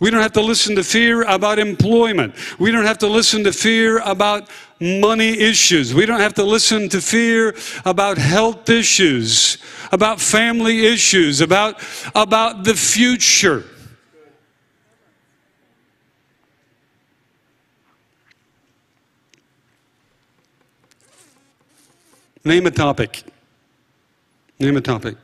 We 0.00 0.10
don't 0.10 0.22
have 0.22 0.32
to 0.34 0.40
listen 0.40 0.76
to 0.76 0.84
fear 0.84 1.24
about 1.24 1.58
employment. 1.58 2.36
We 2.60 2.70
don't 2.70 2.86
have 2.86 2.98
to 2.98 3.08
listen 3.08 3.42
to 3.44 3.52
fear 3.52 3.98
about 3.98 4.48
money 4.80 5.30
issues. 5.30 5.92
We 5.92 6.06
don't 6.06 6.20
have 6.20 6.34
to 6.34 6.44
listen 6.44 6.88
to 6.90 7.00
fear 7.00 7.56
about 7.84 8.16
health 8.16 8.70
issues, 8.70 9.58
about 9.90 10.20
family 10.20 10.86
issues, 10.86 11.40
about, 11.40 11.82
about 12.14 12.62
the 12.62 12.74
future. 12.74 13.64
Name 22.44 22.66
a 22.66 22.70
topic. 22.70 23.22
Name 24.58 24.76
a 24.76 24.80
topic. 24.80 25.16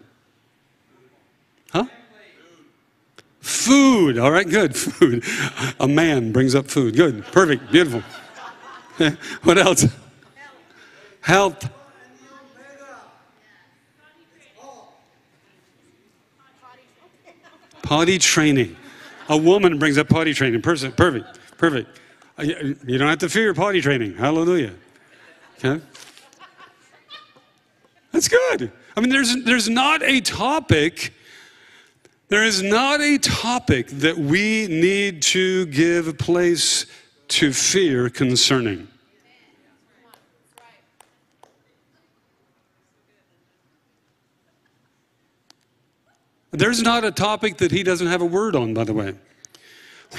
Huh? 1.73 1.87
Food. 3.41 4.19
All 4.19 4.31
right, 4.31 4.49
good. 4.49 4.77
Food. 4.77 5.25
A 5.81 5.89
man 5.89 6.33
brings 6.33 6.55
up 6.55 6.67
food. 6.67 6.97
Good. 6.97 7.25
Perfect. 7.27 7.71
Beautiful. 7.73 8.03
what 9.43 9.59
else? 9.59 9.87
Health. 11.21 11.69
Potty 17.83 18.19
training. 18.19 18.77
A 19.29 19.37
woman 19.37 19.79
brings 19.79 19.99
up 19.99 20.09
potty 20.09 20.33
training. 20.33 20.63
Perfect. 20.63 20.97
Perfect. 20.97 22.01
You 22.39 22.99
don't 22.99 23.09
have 23.09 23.19
to 23.19 23.29
fear 23.29 23.53
potty 23.55 23.81
training. 23.81 24.15
Hallelujah. 24.15 24.75
Okay? 25.59 25.85
That's 28.15 28.29
good. 28.29 28.73
I 28.97 29.01
mean, 29.01 29.11
there's, 29.11 29.45
there's 29.45 29.69
not 29.69 30.03
a 30.03 30.23
topic 30.23 31.13
there 32.29 32.43
is 32.43 32.63
not 32.63 33.01
a 33.01 33.19
topic 33.19 33.87
that 33.89 34.17
we 34.17 34.67
need 34.67 35.23
to 35.23 35.67
give 35.67 36.17
place 36.19 36.87
to 37.29 37.53
fear 37.53 38.09
concerning. 38.09 38.89
There's 46.51 46.83
not 46.83 47.05
a 47.05 47.13
topic 47.13 47.59
that 47.59 47.71
he 47.71 47.83
doesn't 47.83 48.07
have 48.07 48.23
a 48.23 48.27
word 48.27 48.57
on, 48.57 48.73
by 48.75 48.85
the 48.85 48.95
way. 48.95 49.15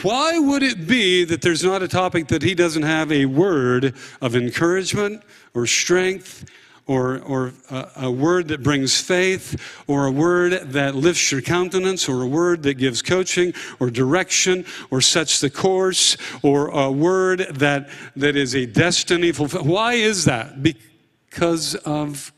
Why 0.01 0.38
would 0.38 0.62
it 0.62 0.88
be 0.88 1.23
that 1.25 1.41
there's 1.41 1.63
not 1.63 1.81
a 1.81 1.88
topic 1.88 2.27
that 2.27 2.43
he 2.43 2.53
doesn't 2.53 2.84
have 2.84 3.12
a 3.12 3.25
word 3.25 3.95
of 4.21 4.36
encouragement 4.36 5.23
or 5.53 5.65
strength 5.65 6.45
or, 6.88 7.19
or 7.21 7.54
a, 7.69 7.89
a, 7.95 8.12
word 8.12 8.48
that 8.50 8.62
brings 8.62 9.00
faith, 9.00 9.60
or 9.88 10.06
a 10.06 10.12
word 10.12 10.52
that 10.71 10.93
lifts 10.95 11.32
your 11.32 11.41
countenance, 11.41 12.08
or 12.08 12.21
a 12.21 12.28
word 12.28 12.62
that 12.63 12.76
gives 12.76 13.02
coaching 13.02 13.54
or 13.80 13.89
direction, 13.89 14.65
or 14.91 15.02
sets 15.02 15.41
the 15.41 15.50
course, 15.50 16.15
or 16.43 16.67
a 16.67 16.91
word 16.91 17.39
that, 17.56 17.89
that 18.15 18.36
is 18.36 18.56
a 18.56 18.65
destiny 18.67 19.32
fulfilled. 19.32 19.67
Why 19.67 19.93
is 19.93 20.26
that? 20.26 20.62
Because 20.62 21.76
of 21.76 22.32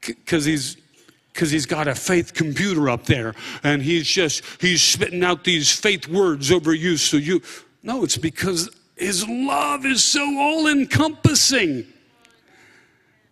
because 0.00 0.44
he's 0.44 0.76
because 1.32 1.50
he's 1.50 1.66
got 1.66 1.86
a 1.86 1.94
faith 1.94 2.34
computer 2.34 2.88
up 2.88 3.04
there 3.04 3.34
and 3.62 3.82
he's 3.82 4.06
just 4.06 4.42
he's 4.60 4.82
spitting 4.82 5.22
out 5.22 5.44
these 5.44 5.70
faith 5.70 6.08
words 6.08 6.50
over 6.50 6.72
you 6.72 6.96
so 6.96 7.16
you 7.16 7.42
no 7.82 8.02
it's 8.02 8.16
because 8.16 8.70
his 8.96 9.28
love 9.28 9.84
is 9.84 10.02
so 10.02 10.20
all 10.38 10.66
encompassing 10.66 11.86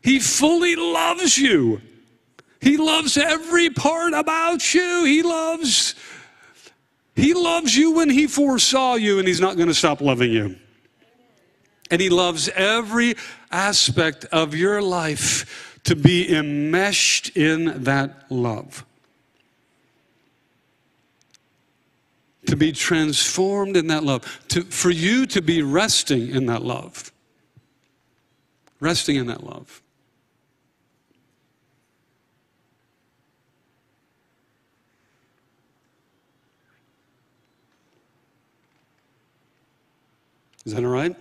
he 0.07 0.21
fully 0.21 0.77
loves 0.77 1.37
you. 1.37 1.81
He 2.61 2.77
loves 2.77 3.17
every 3.17 3.71
part 3.71 4.15
about 4.15 4.73
you. 4.73 5.05
He 5.05 5.25
loves 5.25 5.97
He 7.17 7.35
loves 7.35 7.77
you 7.77 7.91
when 7.91 8.09
he 8.09 8.29
foresaw 8.29 8.95
you 8.95 9.19
and 9.19 9.27
he's 9.27 9.41
not 9.41 9.57
going 9.57 9.67
to 9.67 9.75
stop 9.75 10.01
loving 10.01 10.31
you. 10.31 10.55
And 11.91 12.01
he 12.01 12.09
loves 12.09 12.49
every 12.51 13.17
aspect 13.51 14.27
of 14.27 14.55
your 14.55 14.81
life 14.81 15.81
to 15.83 15.97
be 15.97 16.33
enmeshed 16.33 17.37
in 17.37 17.83
that 17.83 18.31
love. 18.31 18.85
To 22.47 22.55
be 22.55 22.71
transformed 22.71 23.77
in 23.77 23.89
that 23.89 24.05
love. 24.05 24.23
To, 24.51 24.63
for 24.63 24.91
you 24.91 25.27
to 25.27 25.43
be 25.43 25.63
resting 25.63 26.31
in 26.31 26.47
that 26.47 26.63
love. 26.63 27.11
Resting 28.79 29.17
in 29.17 29.27
that 29.27 29.43
love. 29.43 29.83
Is 40.67 40.75
that 40.75 40.83
all 40.83 40.91
right? 40.91 41.15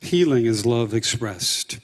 Healing 0.00 0.46
is 0.46 0.64
love 0.64 0.94
expressed. 0.94 1.80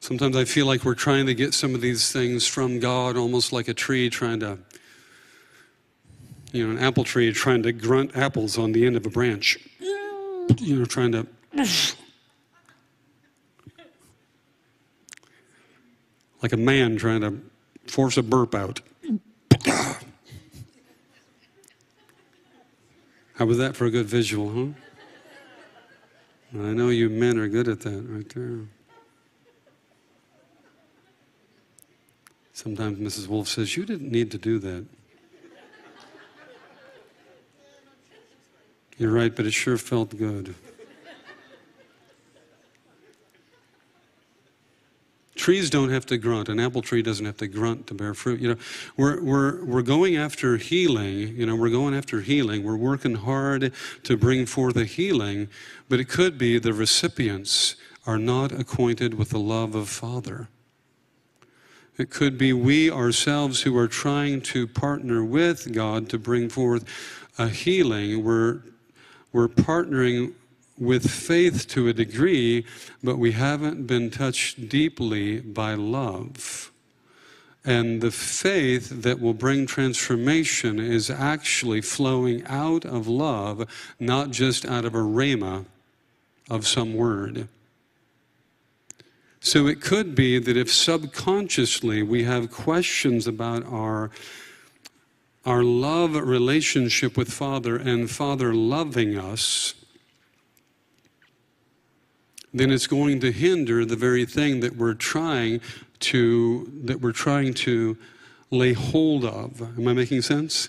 Sometimes 0.00 0.36
I 0.36 0.44
feel 0.44 0.66
like 0.66 0.84
we're 0.84 0.94
trying 0.94 1.24
to 1.24 1.34
get 1.34 1.54
some 1.54 1.74
of 1.74 1.80
these 1.80 2.12
things 2.12 2.46
from 2.46 2.80
God, 2.80 3.16
almost 3.16 3.50
like 3.50 3.68
a 3.68 3.74
tree 3.74 4.10
trying 4.10 4.40
to, 4.40 4.58
you 6.52 6.66
know, 6.66 6.72
an 6.76 6.78
apple 6.78 7.04
tree 7.04 7.32
trying 7.32 7.62
to 7.62 7.72
grunt 7.72 8.14
apples 8.14 8.58
on 8.58 8.72
the 8.72 8.84
end 8.84 8.96
of 8.96 9.06
a 9.06 9.10
branch 9.10 9.58
you 10.56 10.78
know, 10.78 10.84
trying 10.84 11.12
to. 11.12 11.26
like 16.42 16.52
a 16.52 16.56
man 16.56 16.96
trying 16.96 17.20
to 17.20 17.40
force 17.86 18.16
a 18.16 18.22
burp 18.22 18.54
out. 18.54 18.80
How 23.34 23.46
was 23.46 23.58
that 23.58 23.76
for 23.76 23.86
a 23.86 23.90
good 23.90 24.06
visual, 24.06 24.50
huh? 24.50 24.72
I 26.54 26.72
know 26.72 26.88
you 26.88 27.08
men 27.08 27.38
are 27.38 27.48
good 27.48 27.68
at 27.68 27.80
that 27.80 28.02
right 28.08 28.28
there. 28.30 28.60
Sometimes 32.52 32.98
Mrs. 32.98 33.28
Wolfe 33.28 33.46
says, 33.46 33.76
You 33.76 33.84
didn't 33.84 34.10
need 34.10 34.32
to 34.32 34.38
do 34.38 34.58
that. 34.58 34.84
You're 38.98 39.12
right, 39.12 39.34
but 39.34 39.46
it 39.46 39.52
sure 39.52 39.78
felt 39.78 40.16
good. 40.16 40.54
Trees 45.36 45.70
don't 45.70 45.90
have 45.90 46.04
to 46.06 46.18
grunt. 46.18 46.48
An 46.48 46.58
apple 46.58 46.82
tree 46.82 47.00
doesn't 47.00 47.24
have 47.24 47.36
to 47.36 47.46
grunt 47.46 47.86
to 47.86 47.94
bear 47.94 48.12
fruit. 48.12 48.40
You 48.40 48.48
know, 48.48 48.60
we're, 48.96 49.22
we're, 49.22 49.64
we're 49.64 49.82
going 49.82 50.16
after 50.16 50.56
healing. 50.56 51.36
You 51.36 51.46
know, 51.46 51.54
we're 51.54 51.70
going 51.70 51.94
after 51.94 52.20
healing. 52.20 52.64
We're 52.64 52.76
working 52.76 53.14
hard 53.14 53.72
to 54.02 54.16
bring 54.16 54.46
forth 54.46 54.76
a 54.76 54.84
healing, 54.84 55.48
but 55.88 56.00
it 56.00 56.08
could 56.08 56.38
be 56.38 56.58
the 56.58 56.72
recipients 56.72 57.76
are 58.04 58.18
not 58.18 58.50
acquainted 58.50 59.14
with 59.14 59.30
the 59.30 59.38
love 59.38 59.76
of 59.76 59.88
Father. 59.88 60.48
It 61.96 62.10
could 62.10 62.36
be 62.36 62.52
we 62.52 62.90
ourselves 62.90 63.62
who 63.62 63.76
are 63.78 63.88
trying 63.88 64.40
to 64.42 64.66
partner 64.66 65.24
with 65.24 65.72
God 65.72 66.08
to 66.10 66.18
bring 66.18 66.48
forth 66.48 66.84
a 67.38 67.48
healing. 67.48 68.24
We're, 68.24 68.62
we're 69.32 69.48
partnering 69.48 70.32
with 70.78 71.10
faith 71.10 71.66
to 71.68 71.88
a 71.88 71.92
degree, 71.92 72.64
but 73.02 73.18
we 73.18 73.32
haven't 73.32 73.86
been 73.86 74.10
touched 74.10 74.68
deeply 74.68 75.40
by 75.40 75.74
love. 75.74 76.70
And 77.64 78.00
the 78.00 78.10
faith 78.10 79.02
that 79.02 79.20
will 79.20 79.34
bring 79.34 79.66
transformation 79.66 80.78
is 80.78 81.10
actually 81.10 81.80
flowing 81.80 82.44
out 82.46 82.84
of 82.84 83.08
love, 83.08 83.68
not 83.98 84.30
just 84.30 84.64
out 84.64 84.84
of 84.84 84.94
a 84.94 84.98
rhema 84.98 85.66
of 86.48 86.66
some 86.66 86.94
word. 86.94 87.48
So 89.40 89.66
it 89.66 89.80
could 89.80 90.14
be 90.14 90.38
that 90.38 90.56
if 90.56 90.72
subconsciously 90.72 92.02
we 92.02 92.24
have 92.24 92.50
questions 92.50 93.26
about 93.26 93.64
our, 93.66 94.10
our 95.48 95.62
love 95.62 96.14
relationship 96.14 97.16
with 97.16 97.32
Father 97.32 97.74
and 97.74 98.10
Father 98.10 98.52
loving 98.52 99.16
us, 99.16 99.74
then 102.52 102.70
it's 102.70 102.86
going 102.86 103.18
to 103.20 103.32
hinder 103.32 103.86
the 103.86 103.96
very 103.96 104.26
thing 104.26 104.60
that 104.60 104.76
we're 104.76 104.92
trying 104.92 105.62
to 106.00 106.70
that 106.84 107.00
we're 107.00 107.12
trying 107.12 107.54
to 107.54 107.96
lay 108.50 108.74
hold 108.74 109.24
of. 109.24 109.62
Am 109.62 109.88
I 109.88 109.94
making 109.94 110.20
sense? 110.20 110.68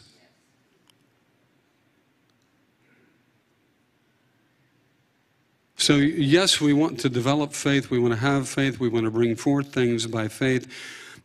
So, 5.76 5.96
yes, 5.96 6.62
we 6.62 6.72
want 6.72 7.02
to 7.02 7.10
develop 7.10 7.52
faith, 7.52 7.90
we 7.90 8.00
want 8.00 8.14
to 8.14 8.20
have 8.20 8.48
faith, 8.48 8.80
we 8.80 8.88
want 8.88 9.04
to 9.06 9.12
bring 9.12 9.36
forth 9.36 9.74
things 9.74 10.08
by 10.08 10.30
faith, 10.30 10.72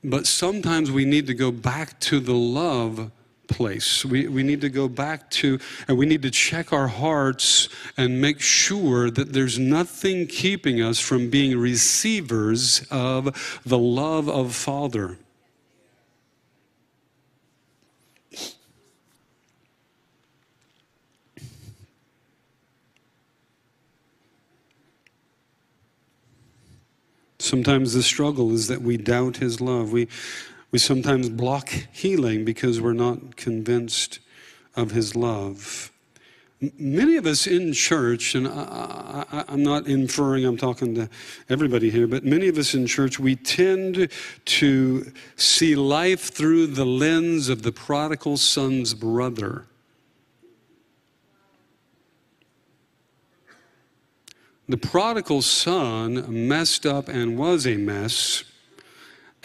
but 0.03 0.27
sometimes 0.27 0.91
we 0.91 1.05
need 1.05 1.29
to 1.29 1.35
go 1.35 1.53
back 1.53 2.01
to 2.01 2.19
the 2.19 2.35
love 2.35 3.13
place. 3.49 4.05
We, 4.05 4.29
we 4.29 4.43
need 4.43 4.61
to 4.63 4.69
go 4.69 4.89
back 4.89 5.31
to, 5.33 5.59
and 5.89 5.97
we 5.99 6.07
need 6.07 6.23
to 6.23 6.31
check 6.31 6.73
our 6.73 6.89
hearts 6.89 7.69
and 7.97 8.21
make 8.21 8.41
sure 8.41 9.11
that 9.11 9.33
there's 9.33 9.59
nothing 9.59 10.27
keeping 10.27 10.81
us 10.81 10.99
from 10.99 11.31
being 11.31 11.59
receivers 11.59 12.87
of 12.91 13.61
the 13.65 13.79
love 13.79 14.29
of 14.29 14.55
Father. 14.55 15.19
Sometimes 27.45 27.93
the 27.93 28.03
struggle 28.03 28.53
is 28.53 28.69
that 28.69 28.81
we 28.81 28.97
doubt 28.97 29.37
his 29.37 29.61
love. 29.61 29.93
We, 29.93 30.09
we 30.75 30.79
sometimes 30.79 31.29
block 31.29 31.69
healing 31.93 32.45
because 32.45 32.81
we're 32.81 32.93
not 32.93 33.37
convinced 33.37 34.19
of 34.75 34.91
his 34.91 35.15
love. 35.15 35.93
Many 36.77 37.15
of 37.15 37.27
us 37.27 37.47
in 37.47 37.73
church, 37.73 38.35
and 38.35 38.49
I, 38.49 39.45
am 39.47 39.63
not 39.63 39.87
inferring, 39.87 40.45
I'm 40.45 40.57
talking 40.57 40.97
to 40.97 41.09
everybody 41.49 41.91
here, 41.91 42.09
but 42.09 42.25
many 42.25 42.49
of 42.49 42.59
us 42.59 42.75
in 42.75 42.89
church, 42.89 43.21
we 43.21 43.37
tend 43.37 44.11
to 44.47 45.13
see 45.37 45.77
life 45.77 46.33
through 46.33 46.67
the 46.67 46.85
lens 46.85 47.49
of 47.49 47.63
the 47.63 47.71
prodigal 47.71 48.37
son's 48.37 48.95
brother. 48.95 49.67
The 54.69 54.77
prodigal 54.77 55.43
son 55.43 56.49
messed 56.49 56.85
up 56.85 57.09
and 57.09 57.39
was 57.39 57.65
a 57.65 57.77
mess, 57.77 58.43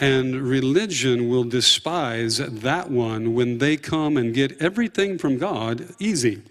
and 0.00 0.34
religion 0.34 1.28
will 1.28 1.44
despise 1.44 2.38
that 2.38 2.90
one 2.90 3.34
when 3.34 3.58
they 3.58 3.76
come 3.76 4.16
and 4.16 4.34
get 4.34 4.60
everything 4.60 5.18
from 5.18 5.36
God 5.36 5.94
easy. 5.98 6.42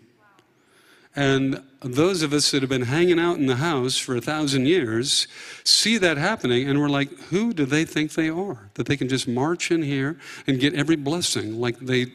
And 1.15 1.63
those 1.81 2.21
of 2.21 2.31
us 2.31 2.51
that 2.51 2.61
have 2.61 2.69
been 2.69 2.83
hanging 2.83 3.19
out 3.19 3.37
in 3.37 3.47
the 3.47 3.55
house 3.55 3.97
for 3.97 4.15
a 4.15 4.21
thousand 4.21 4.67
years 4.67 5.27
see 5.63 5.97
that 5.97 6.17
happening, 6.17 6.69
and 6.69 6.79
we're 6.79 6.89
like, 6.89 7.11
who 7.29 7.51
do 7.51 7.65
they 7.65 7.85
think 7.85 8.13
they 8.13 8.29
are? 8.29 8.69
That 8.75 8.85
they 8.85 8.95
can 8.95 9.09
just 9.09 9.27
march 9.27 9.71
in 9.71 9.81
here 9.81 10.17
and 10.45 10.59
get 10.59 10.75
every 10.75 10.95
blessing 10.95 11.59
like 11.59 11.79
they. 11.79 12.13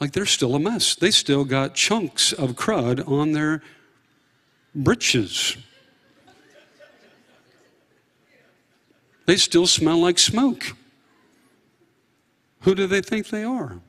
Like 0.00 0.12
they're 0.12 0.26
still 0.26 0.54
a 0.54 0.58
mess. 0.58 0.94
They 0.94 1.10
still 1.10 1.44
got 1.44 1.74
chunks 1.74 2.32
of 2.32 2.52
crud 2.52 3.06
on 3.08 3.32
their 3.32 3.62
britches. 4.74 5.56
They 9.26 9.36
still 9.36 9.66
smell 9.66 9.98
like 9.98 10.18
smoke. 10.18 10.74
Who 12.60 12.74
do 12.74 12.86
they 12.86 13.00
think 13.00 13.28
they 13.28 13.44
are? 13.44 13.80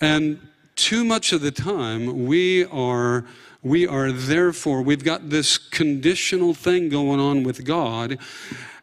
And 0.00 0.40
too 0.76 1.04
much 1.04 1.32
of 1.32 1.40
the 1.40 1.50
time, 1.50 2.26
we 2.26 2.64
are, 2.66 3.26
we 3.62 3.86
are 3.86 4.12
therefore, 4.12 4.82
we've 4.82 5.04
got 5.04 5.28
this 5.28 5.58
conditional 5.58 6.54
thing 6.54 6.88
going 6.88 7.20
on 7.20 7.42
with 7.42 7.64
God, 7.64 8.18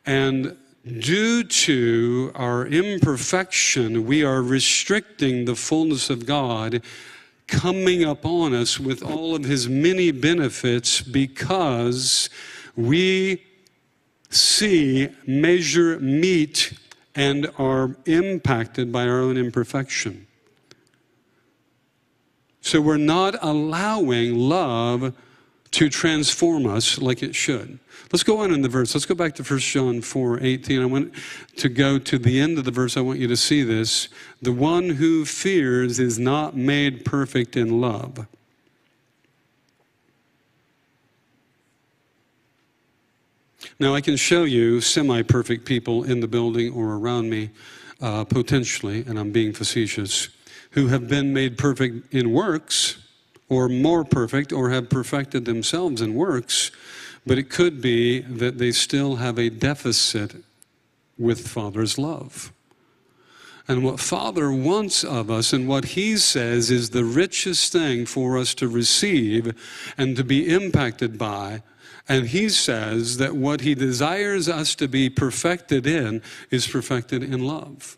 and 0.06 0.58
due 0.86 1.44
to 1.44 2.32
our 2.36 2.68
imperfection, 2.68 4.06
we 4.06 4.24
are 4.24 4.42
restricting 4.42 5.46
the 5.46 5.56
fullness 5.56 6.10
of 6.10 6.26
God 6.26 6.84
coming 7.48 8.04
upon 8.04 8.54
us 8.54 8.80
with 8.80 9.02
all 9.02 9.36
of 9.36 9.46
his 9.46 9.70
many 9.70 10.12
benefits 10.12 11.02
because 11.02 12.30
we 12.76 13.42
see, 14.36 15.10
measure, 15.26 16.00
meet, 16.00 16.74
and 17.16 17.50
are 17.58 17.96
impacted 18.06 18.92
by 18.92 19.08
our 19.08 19.20
own 19.20 19.38
imperfection. 19.38 20.28
So 22.62 22.82
we're 22.82 22.98
not 22.98 23.36
allowing 23.42 24.36
love 24.36 25.14
to 25.72 25.90
transform 25.90 26.66
us 26.66 26.98
like 27.00 27.22
it 27.22 27.36
should. 27.36 27.80
Let's 28.12 28.24
go 28.24 28.40
on 28.40 28.54
in 28.54 28.62
the 28.62 28.70
verse. 28.70 28.94
Let's 28.94 29.06
go 29.06 29.16
back 29.16 29.36
to 29.36 29.44
1 29.44 29.60
John 29.60 30.02
4 30.02 30.40
18. 30.42 30.82
I 30.82 30.86
want 30.86 31.14
to 31.58 31.70
go 31.70 32.00
to 32.00 32.18
the 32.18 32.40
end 32.40 32.58
of 32.58 32.64
the 32.64 32.72
verse. 32.72 32.98
I 32.98 33.02
want 33.02 33.20
you 33.20 33.28
to 33.28 33.38
see 33.38 33.64
this. 33.64 34.08
The 34.42 34.52
one 34.52 34.90
who 34.92 35.26
fears 35.26 36.00
is 36.00 36.18
not 36.18 36.56
made 36.56 37.04
perfect 37.04 37.58
in 37.58 37.82
love. 37.82 38.26
Now, 43.78 43.94
I 43.94 44.00
can 44.00 44.16
show 44.16 44.46
you 44.46 44.80
semi 44.80 45.22
perfect 45.22 45.66
people 45.66 46.06
in 46.06 46.22
the 46.22 46.30
building 46.30 46.72
or 46.74 46.94
around 46.94 47.30
me, 47.30 47.50
uh, 48.02 48.24
potentially, 48.24 49.04
and 49.06 49.20
I'm 49.20 49.32
being 49.32 49.52
facetious, 49.52 50.30
who 50.72 50.88
have 50.88 51.10
been 51.10 51.34
made 51.34 51.58
perfect 51.58 52.14
in 52.14 52.32
works 52.32 52.98
or 53.50 53.68
more 53.68 54.06
perfect 54.06 54.54
or 54.54 54.70
have 54.70 54.90
perfected 54.90 55.44
themselves 55.44 56.02
in 56.02 56.16
works, 56.16 56.72
but 57.26 57.38
it 57.38 57.50
could 57.50 57.82
be 57.82 58.22
that 58.22 58.60
they 58.60 58.72
still 58.72 59.18
have 59.18 59.38
a 59.38 59.50
deficit 59.50 60.36
with 61.18 61.46
Father's 61.46 61.98
love. 61.98 62.54
And 63.68 63.84
what 63.84 64.00
Father 64.00 64.52
wants 64.52 65.04
of 65.04 65.30
us 65.30 65.52
and 65.52 65.68
what 65.68 65.86
He 65.86 66.18
says 66.18 66.72
is 66.72 66.92
the 66.92 67.04
richest 67.04 67.74
thing 67.74 68.06
for 68.06 68.38
us 68.38 68.54
to 68.56 68.68
receive 68.68 69.54
and 69.98 70.16
to 70.16 70.24
be 70.24 70.48
impacted 70.48 71.18
by. 71.18 71.62
And 72.08 72.28
He 72.28 72.50
says 72.50 73.18
that 73.18 73.36
what 73.36 73.62
He 73.62 73.76
desires 73.76 74.48
us 74.48 74.76
to 74.76 74.88
be 74.88 75.10
perfected 75.10 75.88
in 75.88 76.22
is 76.52 76.68
perfected 76.68 77.24
in 77.24 77.46
love. 77.46 77.98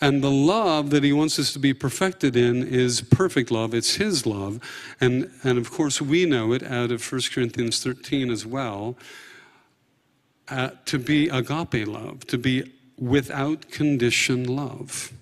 And 0.00 0.22
the 0.22 0.30
love 0.30 0.90
that 0.90 1.02
he 1.02 1.12
wants 1.12 1.38
us 1.38 1.52
to 1.54 1.58
be 1.58 1.72
perfected 1.72 2.36
in 2.36 2.62
is 2.62 3.00
perfect 3.00 3.50
love. 3.50 3.72
It's 3.72 3.94
his 3.94 4.26
love. 4.26 4.60
And, 5.00 5.30
and 5.42 5.58
of 5.58 5.70
course, 5.70 6.02
we 6.02 6.26
know 6.26 6.52
it 6.52 6.62
out 6.62 6.92
of 6.92 7.10
1 7.10 7.22
Corinthians 7.32 7.82
13 7.82 8.30
as 8.30 8.44
well 8.44 8.96
uh, 10.48 10.70
to 10.84 10.98
be 10.98 11.28
agape 11.28 11.86
love, 11.86 12.26
to 12.26 12.36
be 12.36 12.72
without 12.98 13.70
condition 13.70 14.44
love. 14.44 15.12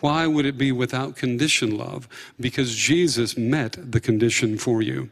Why 0.00 0.26
would 0.26 0.46
it 0.46 0.58
be 0.58 0.72
without 0.72 1.16
condition 1.16 1.76
love? 1.76 2.08
Because 2.38 2.74
Jesus 2.74 3.38
met 3.38 3.92
the 3.92 4.00
condition 4.00 4.58
for 4.58 4.82
you. 4.82 5.10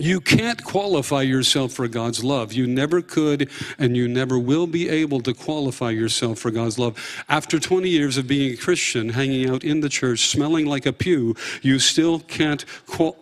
You 0.00 0.20
can't 0.20 0.62
qualify 0.62 1.22
yourself 1.22 1.72
for 1.72 1.88
God's 1.88 2.22
love. 2.22 2.52
You 2.52 2.68
never 2.68 3.02
could, 3.02 3.50
and 3.78 3.96
you 3.96 4.06
never 4.06 4.38
will 4.38 4.68
be 4.68 4.88
able 4.88 5.20
to 5.22 5.34
qualify 5.34 5.90
yourself 5.90 6.38
for 6.38 6.52
God's 6.52 6.78
love. 6.78 6.96
After 7.28 7.58
20 7.58 7.88
years 7.88 8.16
of 8.16 8.28
being 8.28 8.54
a 8.54 8.56
Christian, 8.56 9.08
hanging 9.08 9.50
out 9.50 9.64
in 9.64 9.80
the 9.80 9.88
church, 9.88 10.28
smelling 10.28 10.66
like 10.66 10.86
a 10.86 10.92
pew, 10.92 11.34
you 11.62 11.80
still 11.80 12.20
can't 12.20 12.64
qualify 12.86 13.18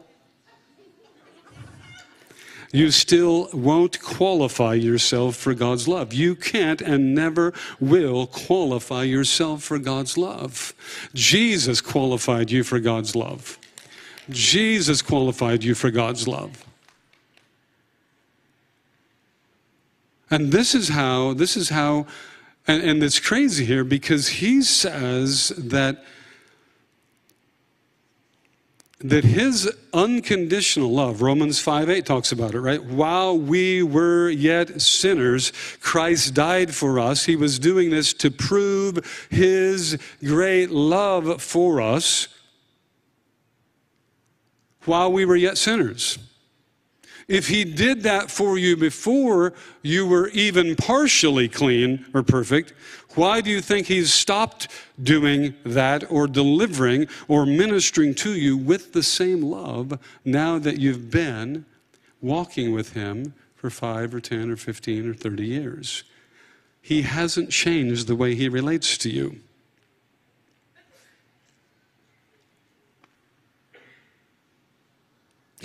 you 2.72 2.90
still 2.90 3.48
won't 3.54 4.02
qualify 4.02 4.74
yourself 4.74 5.36
for 5.36 5.54
God's 5.54 5.88
love. 5.88 6.12
You 6.12 6.34
can't 6.34 6.82
and 6.82 7.14
never 7.14 7.54
will 7.80 8.26
qualify 8.26 9.04
yourself 9.04 9.62
for 9.62 9.78
God's 9.78 10.18
love. 10.18 10.74
Jesus 11.14 11.80
qualified 11.80 12.50
you 12.50 12.62
for 12.64 12.78
God's 12.78 13.16
love. 13.16 13.58
Jesus 14.30 15.02
qualified 15.02 15.64
you 15.64 15.74
for 15.74 15.90
God's 15.90 16.26
love. 16.26 16.64
And 20.30 20.50
this 20.50 20.74
is 20.74 20.88
how, 20.88 21.34
this 21.34 21.56
is 21.56 21.68
how, 21.68 22.06
and, 22.66 22.82
and 22.82 23.02
it's 23.02 23.20
crazy 23.20 23.64
here 23.64 23.84
because 23.84 24.28
he 24.28 24.62
says 24.62 25.48
that 25.56 26.04
that 29.00 29.24
his 29.24 29.70
unconditional 29.92 30.90
love, 30.90 31.20
Romans 31.20 31.60
5 31.60 31.90
8 31.90 32.06
talks 32.06 32.32
about 32.32 32.54
it, 32.54 32.60
right? 32.60 32.82
While 32.82 33.38
we 33.38 33.82
were 33.82 34.30
yet 34.30 34.80
sinners, 34.80 35.52
Christ 35.80 36.32
died 36.32 36.74
for 36.74 36.98
us. 36.98 37.26
He 37.26 37.36
was 37.36 37.58
doing 37.58 37.90
this 37.90 38.14
to 38.14 38.30
prove 38.30 39.28
his 39.30 39.98
great 40.24 40.70
love 40.70 41.42
for 41.42 41.80
us 41.82 42.28
while 44.86 45.12
we 45.12 45.24
were 45.24 45.36
yet 45.36 45.58
sinners. 45.58 46.18
If 47.28 47.48
he 47.48 47.64
did 47.64 48.02
that 48.02 48.30
for 48.30 48.56
you 48.56 48.76
before 48.76 49.52
you 49.82 50.06
were 50.06 50.28
even 50.28 50.76
partially 50.76 51.48
clean 51.48 52.06
or 52.14 52.22
perfect, 52.22 52.72
why 53.16 53.40
do 53.40 53.50
you 53.50 53.60
think 53.60 53.88
he's 53.88 54.12
stopped 54.12 54.68
doing 55.02 55.54
that 55.64 56.08
or 56.10 56.28
delivering 56.28 57.08
or 57.26 57.44
ministering 57.44 58.14
to 58.16 58.32
you 58.32 58.56
with 58.56 58.92
the 58.92 59.02
same 59.02 59.42
love 59.42 59.98
now 60.24 60.58
that 60.58 60.78
you've 60.78 61.10
been 61.10 61.64
walking 62.20 62.72
with 62.72 62.92
him 62.92 63.34
for 63.56 63.70
five 63.70 64.14
or 64.14 64.20
10 64.20 64.50
or 64.50 64.56
15 64.56 65.10
or 65.10 65.14
30 65.14 65.46
years? 65.46 66.04
He 66.80 67.02
hasn't 67.02 67.50
changed 67.50 68.06
the 68.06 68.14
way 68.14 68.36
he 68.36 68.48
relates 68.48 68.96
to 68.98 69.10
you. 69.10 69.40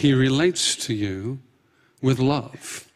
He 0.02 0.16
relates 0.16 0.76
to 0.88 0.96
you 0.96 1.38
with 2.02 2.18
love. 2.18 2.88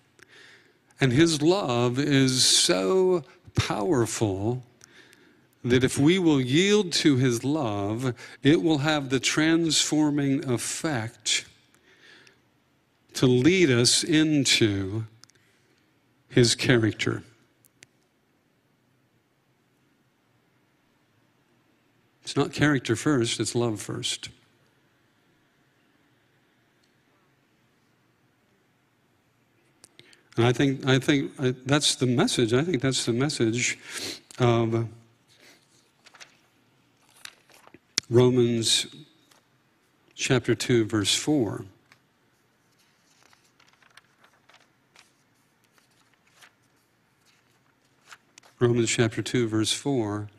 And 0.99 1.13
his 1.13 1.39
love 1.39 1.99
is 1.99 2.43
so 2.43 3.23
powerful 3.53 4.63
that 5.63 5.83
if 5.83 5.99
we 5.99 6.17
will 6.17 6.41
yield 6.41 6.91
to 6.93 7.15
his 7.17 7.43
love, 7.43 8.15
it 8.41 8.63
will 8.63 8.79
have 8.79 9.11
the 9.11 9.19
transforming 9.19 10.49
effect 10.49 11.45
to 13.13 13.27
lead 13.27 13.69
us 13.69 14.03
into 14.03 15.03
his 16.27 16.55
character. 16.55 17.21
It's 22.23 22.35
not 22.35 22.51
character 22.51 22.95
first, 22.95 23.39
it's 23.39 23.53
love 23.53 23.79
first. 23.79 24.29
And 30.37 30.45
I 30.45 30.51
think, 30.51 30.85
I 30.85 30.99
think 30.99 31.31
I, 31.39 31.55
that's 31.65 31.95
the 31.95 32.05
message. 32.05 32.53
I 32.53 32.61
think 32.61 32.81
that's 32.81 33.05
the 33.05 33.13
message 33.13 33.79
of 34.37 34.87
Romans 38.09 38.87
chapter 40.13 40.53
2, 40.53 40.85
verse 40.85 41.15
4. 41.15 41.65
Romans 48.59 48.89
chapter 48.89 49.21
2, 49.21 49.47
verse 49.47 49.71
4 49.73 50.29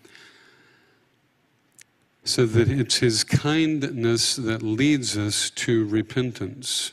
said 2.24 2.48
that 2.50 2.68
it's 2.68 2.98
his 2.98 3.22
kindness 3.22 4.36
that 4.36 4.62
leads 4.62 5.16
us 5.16 5.50
to 5.50 5.86
repentance. 5.86 6.92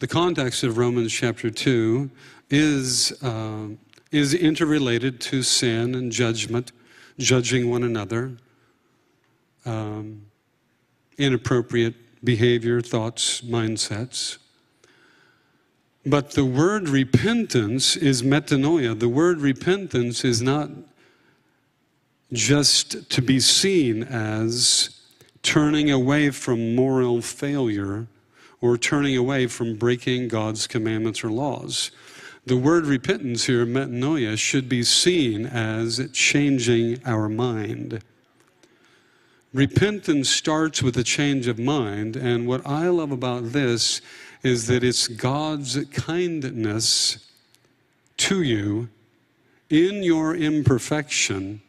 The 0.00 0.08
context 0.08 0.62
of 0.62 0.78
Romans 0.78 1.12
chapter 1.12 1.50
2 1.50 2.10
is, 2.48 3.12
uh, 3.22 3.66
is 4.10 4.32
interrelated 4.32 5.20
to 5.20 5.42
sin 5.42 5.94
and 5.94 6.10
judgment, 6.10 6.72
judging 7.18 7.68
one 7.68 7.82
another, 7.82 8.32
um, 9.66 10.22
inappropriate 11.18 12.24
behavior, 12.24 12.80
thoughts, 12.80 13.42
mindsets. 13.42 14.38
But 16.06 16.30
the 16.30 16.46
word 16.46 16.88
repentance 16.88 17.94
is 17.94 18.22
metanoia. 18.22 18.98
The 18.98 19.10
word 19.10 19.42
repentance 19.42 20.24
is 20.24 20.40
not 20.40 20.70
just 22.32 23.10
to 23.10 23.20
be 23.20 23.38
seen 23.38 24.02
as 24.02 24.98
turning 25.42 25.90
away 25.90 26.30
from 26.30 26.74
moral 26.74 27.20
failure 27.20 28.06
or 28.60 28.76
turning 28.76 29.16
away 29.16 29.46
from 29.46 29.76
breaking 29.76 30.28
God's 30.28 30.66
commandments 30.66 31.24
or 31.24 31.30
laws. 31.30 31.90
The 32.46 32.56
word 32.56 32.86
repentance 32.86 33.44
here, 33.44 33.66
metanoia, 33.66 34.38
should 34.38 34.68
be 34.68 34.82
seen 34.82 35.46
as 35.46 36.08
changing 36.12 37.00
our 37.04 37.28
mind. 37.28 38.02
Repentance 39.52 40.30
starts 40.30 40.82
with 40.82 40.96
a 40.96 41.02
change 41.02 41.48
of 41.48 41.58
mind, 41.58 42.16
and 42.16 42.46
what 42.46 42.66
I 42.66 42.88
love 42.88 43.10
about 43.10 43.52
this 43.52 44.00
is 44.42 44.66
that 44.68 44.84
it's 44.84 45.08
God's 45.08 45.84
kindness 45.86 47.18
to 48.18 48.42
you 48.42 48.88
in 49.68 50.02
your 50.02 50.34
imperfection 50.34 51.60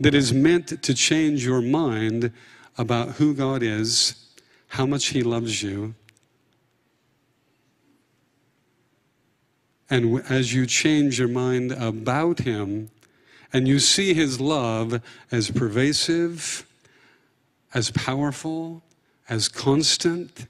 that 0.00 0.14
is 0.14 0.32
meant 0.32 0.82
to 0.82 0.94
change 0.94 1.44
your 1.44 1.62
mind 1.62 2.32
about 2.76 3.10
who 3.10 3.34
God 3.34 3.62
is 3.62 4.23
how 4.74 4.84
much 4.84 5.06
He 5.06 5.22
loves 5.22 5.62
you. 5.62 5.94
And 9.88 10.20
as 10.28 10.52
you 10.52 10.66
change 10.66 11.20
your 11.20 11.28
mind 11.28 11.70
about 11.70 12.40
Him 12.40 12.90
and 13.52 13.68
you 13.68 13.78
see 13.78 14.14
His 14.14 14.40
love 14.40 15.00
as 15.30 15.48
pervasive, 15.48 16.66
as 17.72 17.92
powerful, 17.92 18.82
as 19.28 19.46
constant, 19.46 20.48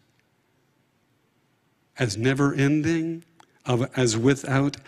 as 1.98 2.16
never 2.16 2.54
ending, 2.54 3.24
of, 3.66 3.90
as 3.94 4.16
without 4.16 4.78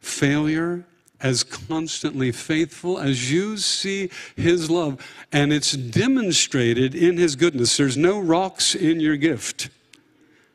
failure, 0.00 0.84
as 1.20 1.42
constantly 1.42 2.32
faithful 2.32 2.98
as 2.98 3.32
you 3.32 3.56
see 3.56 4.10
his 4.36 4.70
love. 4.70 5.04
And 5.32 5.52
it's 5.52 5.72
demonstrated 5.72 6.94
in 6.94 7.16
his 7.16 7.36
goodness. 7.36 7.76
There's 7.76 7.96
no 7.96 8.18
rocks 8.20 8.74
in 8.74 9.00
your 9.00 9.16
gift. 9.16 9.70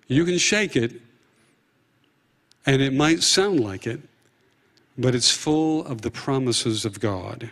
You 0.08 0.26
can 0.26 0.38
shake 0.38 0.76
it 0.76 1.02
and 2.66 2.82
it 2.82 2.94
might 2.94 3.24
sound 3.24 3.60
like 3.60 3.88
it 3.88 4.02
but 4.98 5.16
it's 5.16 5.32
full 5.32 5.84
of 5.86 6.02
the 6.02 6.12
promises 6.12 6.86
of 6.86 7.00
god 7.00 7.50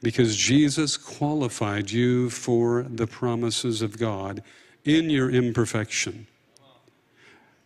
because 0.00 0.36
jesus 0.36 0.96
qualified 0.96 1.90
you 1.90 2.30
for 2.30 2.84
the 2.84 3.06
promises 3.06 3.82
of 3.82 3.98
god 3.98 4.42
in 4.84 5.10
your 5.10 5.30
imperfection. 5.30 6.26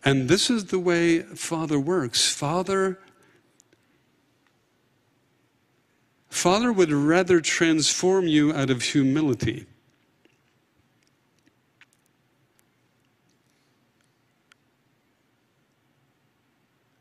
And 0.05 0.29
this 0.29 0.49
is 0.49 0.65
the 0.65 0.79
way 0.79 1.19
father 1.19 1.79
works. 1.79 2.31
Father 2.31 2.99
Father 6.29 6.71
would 6.71 6.91
rather 6.91 7.41
transform 7.41 8.27
you 8.27 8.53
out 8.53 8.69
of 8.69 8.81
humility. 8.81 9.65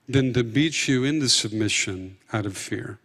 Than 0.08 0.32
to 0.34 0.44
beat 0.44 0.86
you 0.86 1.04
into 1.04 1.28
submission 1.28 2.16
out 2.32 2.46
of 2.46 2.56
fear, 2.56 2.98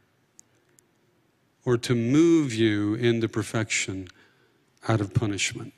or 1.65 1.77
to 1.79 1.95
move 1.95 2.53
you 2.53 2.93
into 2.93 3.27
perfection 3.27 4.07
out 4.87 5.01
of 5.01 5.13
punishment. 5.13 5.73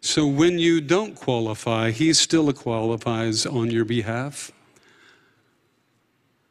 So 0.00 0.26
when 0.26 0.58
you 0.58 0.80
don't 0.80 1.16
qualify, 1.16 1.90
He 1.90 2.12
still 2.12 2.52
qualifies 2.52 3.46
on 3.46 3.70
your 3.70 3.84
behalf. 3.84 4.52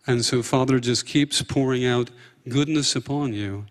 And 0.05 0.25
so, 0.25 0.43
Father 0.43 0.79
just 0.79 1.05
keeps 1.05 1.41
pouring 1.41 1.85
out 1.85 2.09
goodness 2.47 2.95
upon 2.95 3.33
you. 3.33 3.65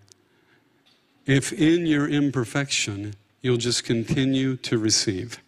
If 1.27 1.53
in 1.53 1.87
your 1.87 2.09
imperfection, 2.09 3.14
you'll 3.42 3.59
just 3.59 3.85
continue 3.85 4.57
to 4.57 4.79
receive. 4.79 5.38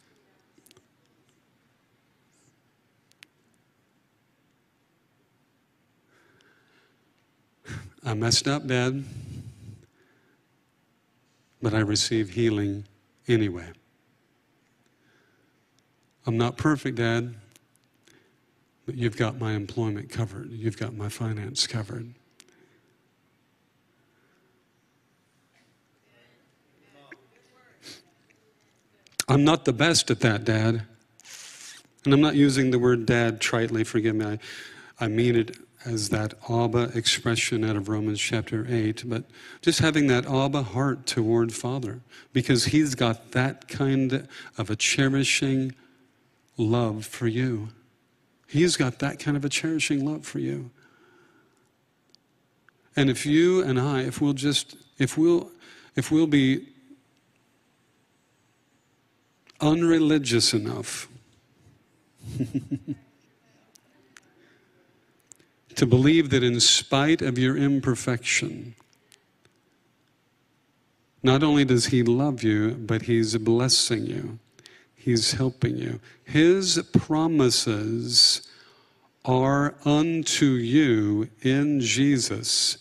I 8.05 8.13
messed 8.13 8.47
up, 8.47 8.67
Dad, 8.67 9.03
but 11.63 11.73
I 11.73 11.79
receive 11.79 12.31
healing 12.31 12.85
anyway. 13.27 13.69
I'm 16.27 16.37
not 16.37 16.59
perfect, 16.59 16.99
Dad, 16.99 17.35
you've 18.87 19.17
got 19.17 19.39
my 19.39 19.53
employment 19.53 20.11
covered, 20.11 20.51
you've 20.51 20.79
got 20.79 20.95
my 20.95 21.09
finance 21.09 21.67
covered. 21.67 22.15
I'm 29.27 29.45
not 29.45 29.65
the 29.65 29.73
best 29.73 30.11
at 30.11 30.21
that, 30.21 30.45
Dad. 30.45 30.83
And 32.05 32.13
I'm 32.13 32.21
not 32.21 32.35
using 32.35 32.71
the 32.71 32.79
word 32.79 33.07
dad 33.07 33.41
tritely, 33.41 33.87
forgive 33.87 34.15
me. 34.15 34.27
I, 34.27 34.39
I 35.01 35.09
mean 35.09 35.37
it 35.37 35.57
as 35.85 36.11
that 36.11 36.35
Abba 36.49 36.91
expression 36.95 37.65
out 37.65 37.77
of 37.77 37.89
Romans 37.89 38.21
chapter 38.21 38.67
8, 38.69 39.05
but 39.07 39.25
just 39.61 39.81
having 39.81 40.07
that 40.09 40.27
Abba 40.27 40.63
heart 40.63 41.07
toward 41.07 41.53
Father, 41.53 42.01
because 42.33 42.67
He's 42.67 42.95
got 42.95 43.33
that 43.33 43.69
kind 43.69 44.29
of 44.57 44.71
a 44.71 44.77
cherishing 44.77 45.75
love 46.57 47.05
for 47.07 47.27
you. 47.27 47.69
He's 48.55 48.77
got 48.77 49.01
that 49.01 49.19
kind 49.19 49.37
of 49.37 49.45
a 49.45 49.49
cherishing 49.49 50.05
love 50.05 50.25
for 50.25 50.39
you. 50.39 50.71
And 52.95 53.11
if 53.11 53.27
you 53.27 53.61
and 53.65 53.81
I, 53.81 54.03
if 54.03 54.21
we'll 54.21 54.33
just, 54.33 54.77
if 54.97 55.19
we'll, 55.19 55.51
if 55.97 56.13
we'll 56.13 56.29
be 56.29 56.69
unreligious 59.61 60.55
enough 60.55 61.09
to 65.75 65.85
believe 65.85 66.31
that 66.31 66.45
in 66.45 66.61
spite 66.61 67.23
of 67.23 67.37
your 67.37 67.57
imperfection, 67.57 68.77
not 71.25 71.43
only 71.43 71.65
does 71.65 71.87
He 71.87 72.05
love 72.05 72.45
you, 72.45 72.71
but 72.75 73.03
He's 73.03 73.37
blessing 73.37 74.07
you, 74.07 74.39
He's 75.05 75.33
helping 75.33 75.77
you. 75.77 76.01
His 76.25 76.83
promises 76.95 78.41
are 79.23 79.75
unto 79.85 80.47
you 80.47 81.29
in 81.43 81.81
Jesus, 81.81 82.79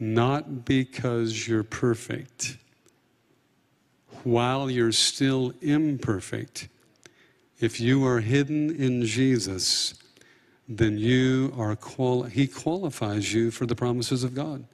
not 0.00 0.64
because 0.64 1.46
you're 1.46 1.64
perfect. 1.64 2.56
While 4.22 4.70
you're 4.70 4.90
still 4.90 5.52
imperfect, 5.60 6.68
if 7.60 7.78
you 7.78 8.06
are 8.06 8.20
hidden 8.20 8.74
in 8.74 9.04
Jesus, 9.04 9.92
then 10.66 10.96
you 10.96 11.52
are 11.58 11.76
he 12.30 12.46
qualifies 12.46 13.34
you 13.34 13.50
for 13.50 13.66
the 13.66 13.76
promises 13.76 14.24
of 14.24 14.34
God. 14.34 14.64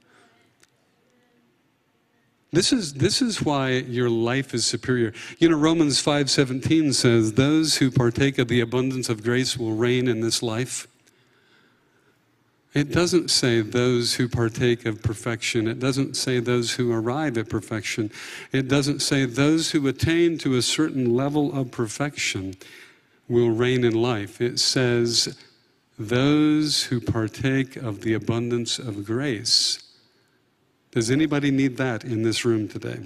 This 2.53 2.73
is, 2.73 2.95
this 2.95 3.21
is 3.21 3.41
why 3.41 3.69
your 3.69 4.09
life 4.09 4.53
is 4.53 4.65
superior. 4.65 5.13
You 5.39 5.49
know, 5.49 5.57
Romans 5.57 6.03
5:17 6.03 6.93
says, 6.93 7.33
Those 7.33 7.77
who 7.77 7.89
partake 7.89 8.37
of 8.37 8.49
the 8.49 8.59
abundance 8.59 9.07
of 9.07 9.23
grace 9.23 9.57
will 9.57 9.73
reign 9.73 10.09
in 10.09 10.19
this 10.19 10.43
life. 10.43 10.87
It 12.73 12.91
doesn't 12.91 13.29
say 13.29 13.61
those 13.61 14.15
who 14.15 14.29
partake 14.29 14.85
of 14.85 15.01
perfection. 15.01 15.67
It 15.67 15.79
doesn't 15.79 16.15
say 16.15 16.39
those 16.39 16.73
who 16.73 16.91
arrive 16.91 17.37
at 17.37 17.49
perfection. 17.49 18.11
It 18.53 18.67
doesn't 18.69 19.01
say 19.01 19.25
those 19.25 19.71
who 19.71 19.87
attain 19.87 20.37
to 20.39 20.55
a 20.55 20.61
certain 20.61 21.13
level 21.13 21.57
of 21.57 21.71
perfection 21.71 22.55
will 23.27 23.49
reign 23.49 23.83
in 23.83 23.93
life. 23.93 24.39
It 24.39 24.59
says 24.59 25.37
those 25.99 26.83
who 26.85 27.01
partake 27.01 27.75
of 27.75 28.01
the 28.01 28.13
abundance 28.13 28.79
of 28.79 29.05
grace. 29.05 29.90
Does 30.91 31.09
anybody 31.09 31.51
need 31.51 31.77
that 31.77 32.03
in 32.03 32.23
this 32.23 32.43
room 32.43 32.67
today? 32.67 32.99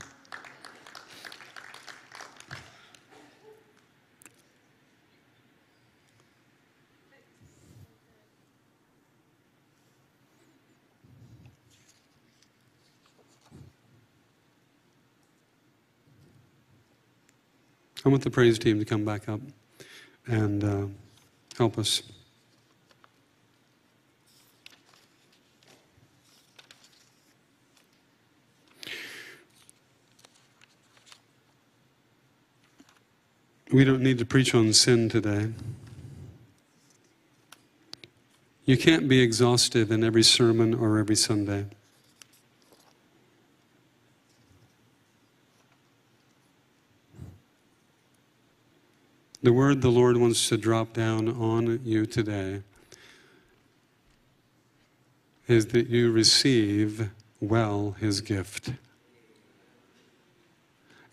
I 18.04 18.10
want 18.10 18.24
the 18.24 18.32
praise 18.32 18.58
team 18.58 18.80
to 18.80 18.86
come 18.86 19.06
back 19.06 19.30
up 19.30 19.42
and 20.26 20.64
uh, 20.64 20.86
help 21.58 21.78
us. 21.78 22.02
We 33.76 33.84
don't 33.84 34.02
need 34.02 34.20
to 34.20 34.26
preach 34.26 34.56
on 34.56 34.72
sin 34.72 35.10
today. 35.10 35.52
You 38.64 38.78
can't 38.78 39.10
be 39.10 39.20
exhaustive 39.20 39.92
in 39.92 40.02
every 40.02 40.24
sermon 40.24 40.74
or 40.74 40.98
every 40.98 41.18
Sunday. 41.18 41.66
The 49.44 49.52
word 49.52 49.82
the 49.82 49.92
Lord 49.92 50.16
wants 50.16 50.48
to 50.48 50.56
drop 50.56 50.94
down 50.94 51.28
on 51.28 51.82
you 51.84 52.06
today 52.06 52.62
is 55.50 55.66
that 55.68 55.88
you 55.88 56.14
receive 56.14 57.10
well 57.42 57.98
his 58.00 58.22
gift. 58.22 58.70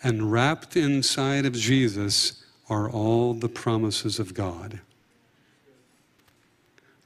And 0.00 0.30
wrapped 0.30 0.76
inside 0.76 1.44
of 1.44 1.54
Jesus 1.54 2.41
are 2.72 2.88
all 2.90 3.34
the 3.34 3.50
promises 3.50 4.18
of 4.18 4.32
God. 4.32 4.80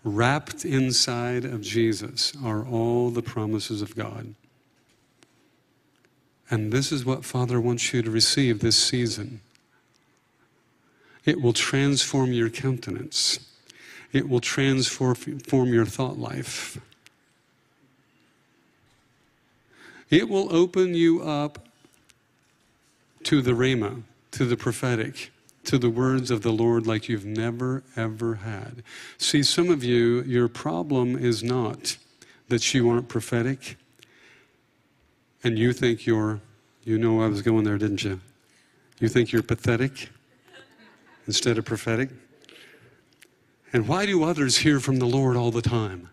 Wrapped 0.05 0.65
inside 0.65 1.45
of 1.45 1.61
Jesus 1.61 2.33
are 2.45 2.65
all 2.65 3.11
the 3.11 3.21
promises 3.21 3.83
of 3.83 3.97
God. 3.97 4.37
And 6.49 6.73
this 6.73 6.93
is 6.93 7.05
what 7.05 7.25
Father 7.25 7.61
wants 7.61 7.93
you 7.93 8.01
to 8.03 8.11
receive 8.13 8.61
this 8.61 8.81
season. 8.81 9.41
It 11.25 11.43
will 11.43 11.53
transform 11.53 12.33
your 12.33 12.49
countenance. 12.49 13.41
It 14.13 14.29
will 14.29 14.39
transform 14.39 15.75
your 15.75 15.85
thought 15.85 16.17
life. 16.17 16.79
It 20.11 20.29
will 20.29 20.55
open 20.55 20.95
you 20.95 21.23
up 21.23 21.67
to 23.25 23.43
the 23.43 23.51
Rhema, 23.51 24.05
to 24.31 24.45
the 24.45 24.57
prophetic, 24.57 25.33
to 25.67 25.79
the 25.79 25.91
words 25.91 26.31
of 26.31 26.43
the 26.43 26.53
Lord 26.53 26.87
like 26.87 27.09
you've 27.09 27.25
never, 27.25 27.83
ever 27.97 28.37
had. 28.37 28.83
See, 29.19 29.43
some 29.43 29.71
of 29.71 29.85
you, 29.85 30.23
your 30.23 30.49
problem 30.49 31.17
is 31.17 31.43
not 31.43 31.97
that 32.49 32.73
you 32.73 32.89
aren't 32.89 33.09
prophetic 33.09 33.77
and 35.43 35.59
you 35.59 35.73
think 35.73 36.07
you're, 36.07 36.41
you 36.85 36.99
know, 36.99 37.21
I 37.21 37.29
was 37.29 37.43
going 37.43 37.65
there, 37.65 37.79
didn't 37.79 38.05
you? 38.05 38.21
You 39.01 39.09
think 39.09 39.33
you're 39.33 39.43
pathetic 39.43 40.11
instead 41.27 41.59
of 41.59 41.65
prophetic? 41.65 42.11
And 43.73 43.87
why 43.87 44.07
do 44.07 44.25
others 44.25 44.59
hear 44.59 44.81
from 44.81 44.99
the 44.99 45.07
Lord 45.07 45.37
all 45.37 45.51
the 45.51 45.63
time? 45.63 46.09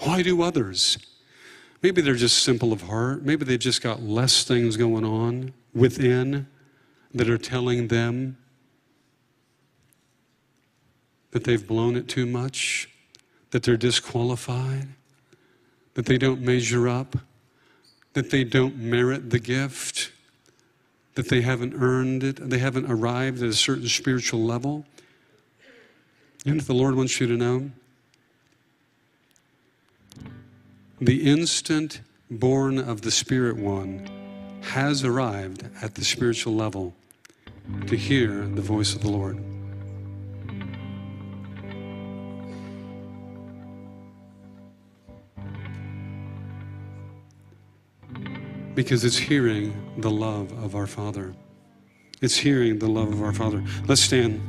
Why 0.00 0.22
do 0.22 0.42
others? 0.42 0.98
Maybe 1.82 2.00
they're 2.00 2.14
just 2.14 2.42
simple 2.42 2.72
of 2.72 2.82
heart. 2.82 3.22
Maybe 3.22 3.44
they've 3.44 3.58
just 3.58 3.82
got 3.82 4.02
less 4.02 4.44
things 4.44 4.76
going 4.76 5.04
on 5.04 5.52
within 5.74 6.48
that 7.14 7.28
are 7.28 7.38
telling 7.38 7.88
them 7.88 8.36
that 11.30 11.44
they've 11.44 11.66
blown 11.66 11.96
it 11.96 12.08
too 12.08 12.26
much, 12.26 12.88
that 13.50 13.62
they're 13.62 13.76
disqualified, 13.76 14.88
that 15.94 16.06
they 16.06 16.18
don't 16.18 16.40
measure 16.40 16.88
up, 16.88 17.16
that 18.14 18.30
they 18.30 18.44
don't 18.44 18.76
merit 18.76 19.30
the 19.30 19.38
gift, 19.38 20.12
that 21.14 21.28
they 21.28 21.40
haven't 21.40 21.74
earned 21.74 22.22
it, 22.22 22.36
they 22.48 22.58
haven't 22.58 22.90
arrived 22.90 23.42
at 23.42 23.48
a 23.48 23.54
certain 23.54 23.88
spiritual 23.88 24.44
level. 24.44 24.86
And 26.46 26.60
if 26.60 26.66
the 26.66 26.74
Lord 26.74 26.94
wants 26.94 27.20
you 27.20 27.26
to 27.26 27.36
know? 27.36 27.70
The 31.00 31.30
instant 31.30 32.00
born 32.30 32.78
of 32.78 33.02
the 33.02 33.10
Spirit 33.10 33.56
one 33.56 34.08
has 34.62 35.04
arrived 35.04 35.64
at 35.82 35.94
the 35.94 36.04
spiritual 36.04 36.54
level 36.54 36.94
to 37.86 37.96
hear 37.96 38.46
the 38.46 38.62
voice 38.62 38.94
of 38.94 39.02
the 39.02 39.10
Lord. 39.10 39.57
Because 48.78 49.04
it's 49.04 49.18
hearing 49.18 49.74
the 49.98 50.08
love 50.08 50.52
of 50.62 50.76
our 50.76 50.86
Father. 50.86 51.34
It's 52.22 52.36
hearing 52.36 52.78
the 52.78 52.86
love 52.86 53.12
of 53.12 53.20
our 53.20 53.32
Father. 53.32 53.64
Let's 53.88 54.00
stand. 54.00 54.40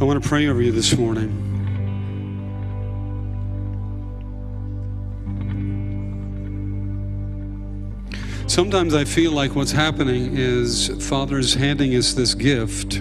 I 0.00 0.04
want 0.04 0.20
to 0.20 0.28
pray 0.28 0.48
over 0.48 0.60
you 0.60 0.72
this 0.72 0.98
morning. 0.98 1.30
Sometimes 8.48 8.96
I 8.96 9.04
feel 9.04 9.30
like 9.30 9.54
what's 9.54 9.70
happening 9.70 10.36
is 10.36 10.88
Father's 11.08 11.54
handing 11.54 11.94
us 11.94 12.14
this 12.14 12.34
gift. 12.34 13.00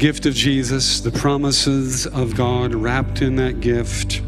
Gift 0.00 0.24
of 0.24 0.32
Jesus, 0.32 1.00
the 1.00 1.10
promises 1.10 2.06
of 2.06 2.34
God 2.34 2.74
wrapped 2.74 3.20
in 3.20 3.36
that 3.36 3.60
gift. 3.60 4.22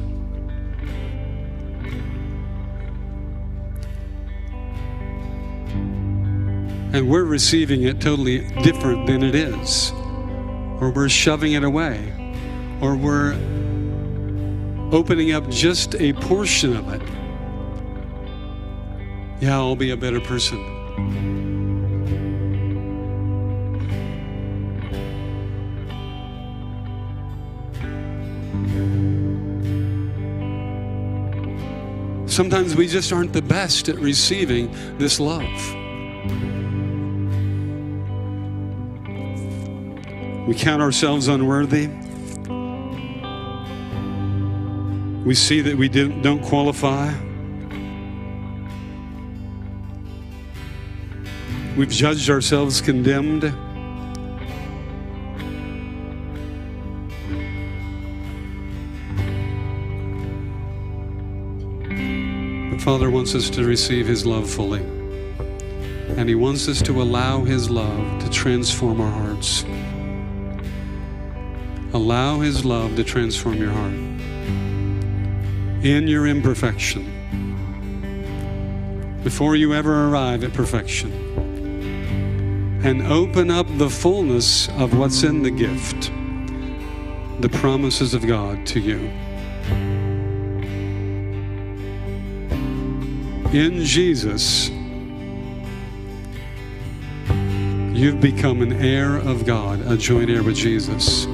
And 6.95 7.09
we're 7.09 7.25
receiving 7.25 7.85
it 7.85 8.03
totally 8.03 8.47
different 8.62 9.07
than 9.07 9.23
it 9.23 9.35
is. 9.35 9.93
Or 10.79 10.93
we're 10.95 11.09
shoving 11.09 11.53
it 11.53 11.64
away. 11.64 12.12
Or 12.83 12.95
we're 12.95 13.33
opening 14.93 15.33
up 15.33 15.49
just 15.49 15.95
a 15.95 16.12
portion 16.12 16.77
of 16.77 16.93
it. 16.93 17.01
Yeah, 19.41 19.57
I'll 19.57 19.75
be 19.75 19.91
a 19.91 19.97
better 19.97 20.20
person. 20.20 21.32
Sometimes 32.33 32.74
we 32.74 32.87
just 32.89 33.12
aren't 33.12 33.35
the 33.35 33.43
best 33.43 33.91
at 33.91 33.97
receiving 33.97 34.70
this 34.97 35.20
love. 35.20 35.43
We 40.49 40.55
count 40.55 40.80
ourselves 40.80 41.28
unworthy. 41.28 41.89
We 45.26 45.35
see 45.35 45.61
that 45.61 45.76
we 45.76 45.91
don't 45.91 46.43
qualify. 46.43 47.12
We've 51.76 51.91
judged 51.91 52.30
ourselves 52.30 52.80
condemned. 52.80 53.45
Father 62.83 63.11
wants 63.11 63.37
us 63.37 63.49
to 63.51 63.64
receive 63.64 64.09
His 64.09 64.26
love 64.26 64.51
fully. 64.51 64.80
And 66.16 66.28
He 66.28 66.35
wants 66.35 66.66
us 66.66 66.83
to 66.83 67.01
allow 67.01 67.45
His 67.45 67.70
love 67.70 68.24
to 68.24 68.28
transform 68.28 69.01
our 69.01 69.09
hearts. 69.09 69.64
Allow 71.95 72.41
His 72.41 72.64
love 72.64 72.97
to 72.97 73.05
transform 73.05 73.59
your 73.59 73.70
heart 73.70 73.93
in 75.85 76.09
your 76.09 76.26
imperfection 76.26 77.05
before 79.22 79.55
you 79.55 79.74
ever 79.74 80.09
arrive 80.09 80.43
at 80.43 80.53
perfection. 80.53 81.12
And 82.83 83.03
open 83.03 83.49
up 83.53 83.68
the 83.78 83.91
fullness 83.91 84.68
of 84.70 84.99
what's 84.99 85.22
in 85.22 85.45
the 85.45 85.53
gift, 85.53 86.11
the 87.41 87.49
promises 87.49 88.12
of 88.12 88.26
God 88.26 88.66
to 88.66 88.80
you. 88.80 89.09
In 93.53 93.84
Jesus, 93.84 94.70
you've 97.94 98.18
become 98.18 98.62
an 98.62 98.72
heir 98.72 99.18
of 99.18 99.44
God, 99.44 99.82
a 99.86 99.94
joint 99.94 100.30
heir 100.30 100.42
with 100.42 100.57
Jesus. 100.57 101.26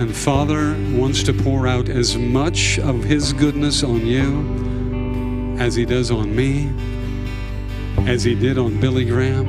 And 0.00 0.12
Father 0.12 0.72
wants 0.98 1.22
to 1.22 1.32
pour 1.32 1.68
out 1.68 1.88
as 1.88 2.16
much 2.16 2.80
of 2.80 3.04
His 3.04 3.32
goodness 3.32 3.84
on 3.84 4.04
you 4.04 5.56
as 5.60 5.76
He 5.76 5.84
does 5.84 6.10
on 6.10 6.34
me, 6.34 6.68
as 8.10 8.24
He 8.24 8.34
did 8.34 8.58
on 8.58 8.80
Billy 8.80 9.04
Graham, 9.04 9.46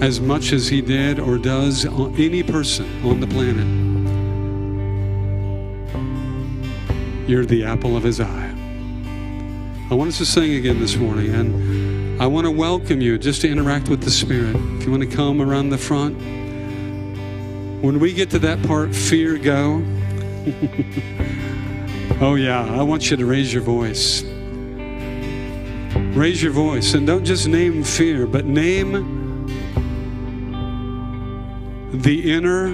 as 0.00 0.20
much 0.20 0.52
as 0.52 0.68
He 0.68 0.80
did 0.80 1.18
or 1.18 1.38
does 1.38 1.84
on 1.86 2.14
any 2.14 2.44
person 2.44 2.86
on 3.04 3.18
the 3.18 3.26
planet. 3.26 3.85
You're 7.26 7.44
the 7.44 7.64
apple 7.64 7.96
of 7.96 8.02
His 8.02 8.20
eye. 8.20 8.54
I 9.90 9.94
want 9.94 10.08
us 10.08 10.18
to 10.18 10.26
sing 10.26 10.54
again 10.54 10.78
this 10.80 10.96
morning, 10.96 11.34
and 11.34 12.22
I 12.22 12.26
want 12.26 12.44
to 12.44 12.50
welcome 12.50 13.00
you 13.00 13.18
just 13.18 13.40
to 13.42 13.48
interact 13.48 13.88
with 13.88 14.02
the 14.02 14.10
Spirit. 14.10 14.54
If 14.56 14.84
you 14.84 14.90
want 14.90 15.02
to 15.02 15.16
come 15.16 15.42
around 15.42 15.70
the 15.70 15.78
front, 15.78 16.16
when 17.82 17.98
we 17.98 18.12
get 18.12 18.30
to 18.30 18.38
that 18.38 18.62
part, 18.66 18.94
fear 18.94 19.38
go. 19.38 19.82
oh, 22.20 22.36
yeah, 22.36 22.64
I 22.64 22.82
want 22.82 23.10
you 23.10 23.16
to 23.16 23.26
raise 23.26 23.52
your 23.52 23.62
voice. 23.62 24.22
Raise 26.16 26.42
your 26.42 26.52
voice 26.52 26.94
and 26.94 27.06
don't 27.06 27.24
just 27.24 27.48
name 27.48 27.84
fear, 27.84 28.26
but 28.26 28.44
name 28.44 29.14
the 31.92 32.32
inner 32.32 32.68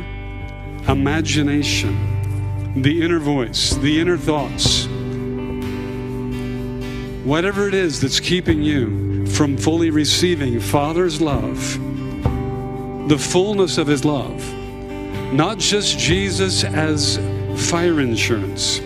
imagination, 0.89 2.12
the 2.77 3.03
inner 3.03 3.19
voice, 3.19 3.75
the 3.77 4.01
inner 4.01 4.17
thoughts. 4.17 4.87
Whatever 7.25 7.69
it 7.69 7.75
is 7.75 8.01
that's 8.01 8.21
keeping 8.21 8.63
you 8.63 9.27
from 9.27 9.57
fully 9.57 9.91
receiving 9.91 10.61
Father's 10.61 11.21
love, 11.21 11.79
the 13.09 13.19
fullness 13.19 13.79
of 13.79 13.87
His 13.87 14.05
love 14.05 14.43
not 15.33 15.59
just 15.59 15.99
Jesus 15.99 16.63
as 16.63 17.17
fire 17.71 18.01
insurance, 18.01 18.81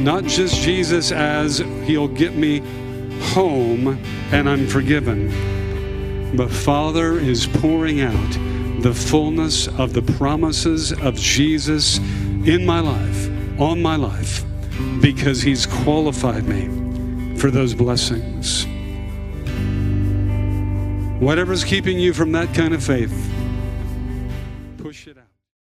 not 0.00 0.24
just 0.24 0.60
Jesus 0.60 1.12
as 1.12 1.58
He'll 1.84 2.08
get 2.08 2.34
me 2.34 2.58
home 3.28 3.98
and 4.32 4.48
I'm 4.48 4.66
forgiven, 4.66 6.36
but 6.36 6.50
Father 6.50 7.12
is 7.20 7.46
pouring 7.46 8.00
out 8.00 8.32
the 8.82 8.92
fullness 8.92 9.68
of 9.68 9.92
the 9.92 10.02
promises 10.02 10.92
of 10.92 11.14
Jesus 11.14 12.00
in 12.46 12.64
my 12.66 12.80
life, 12.80 13.28
on 13.60 13.80
my 13.80 13.96
life, 13.96 14.44
because 15.00 15.42
He's 15.42 15.66
qualified 15.66 16.44
me 16.44 17.36
for 17.36 17.50
those 17.50 17.74
blessings. 17.74 18.66
Whatever's 21.20 21.64
keeping 21.64 21.98
you 21.98 22.12
from 22.12 22.32
that 22.32 22.52
kind 22.54 22.74
of 22.74 22.82
faith. 22.82 23.33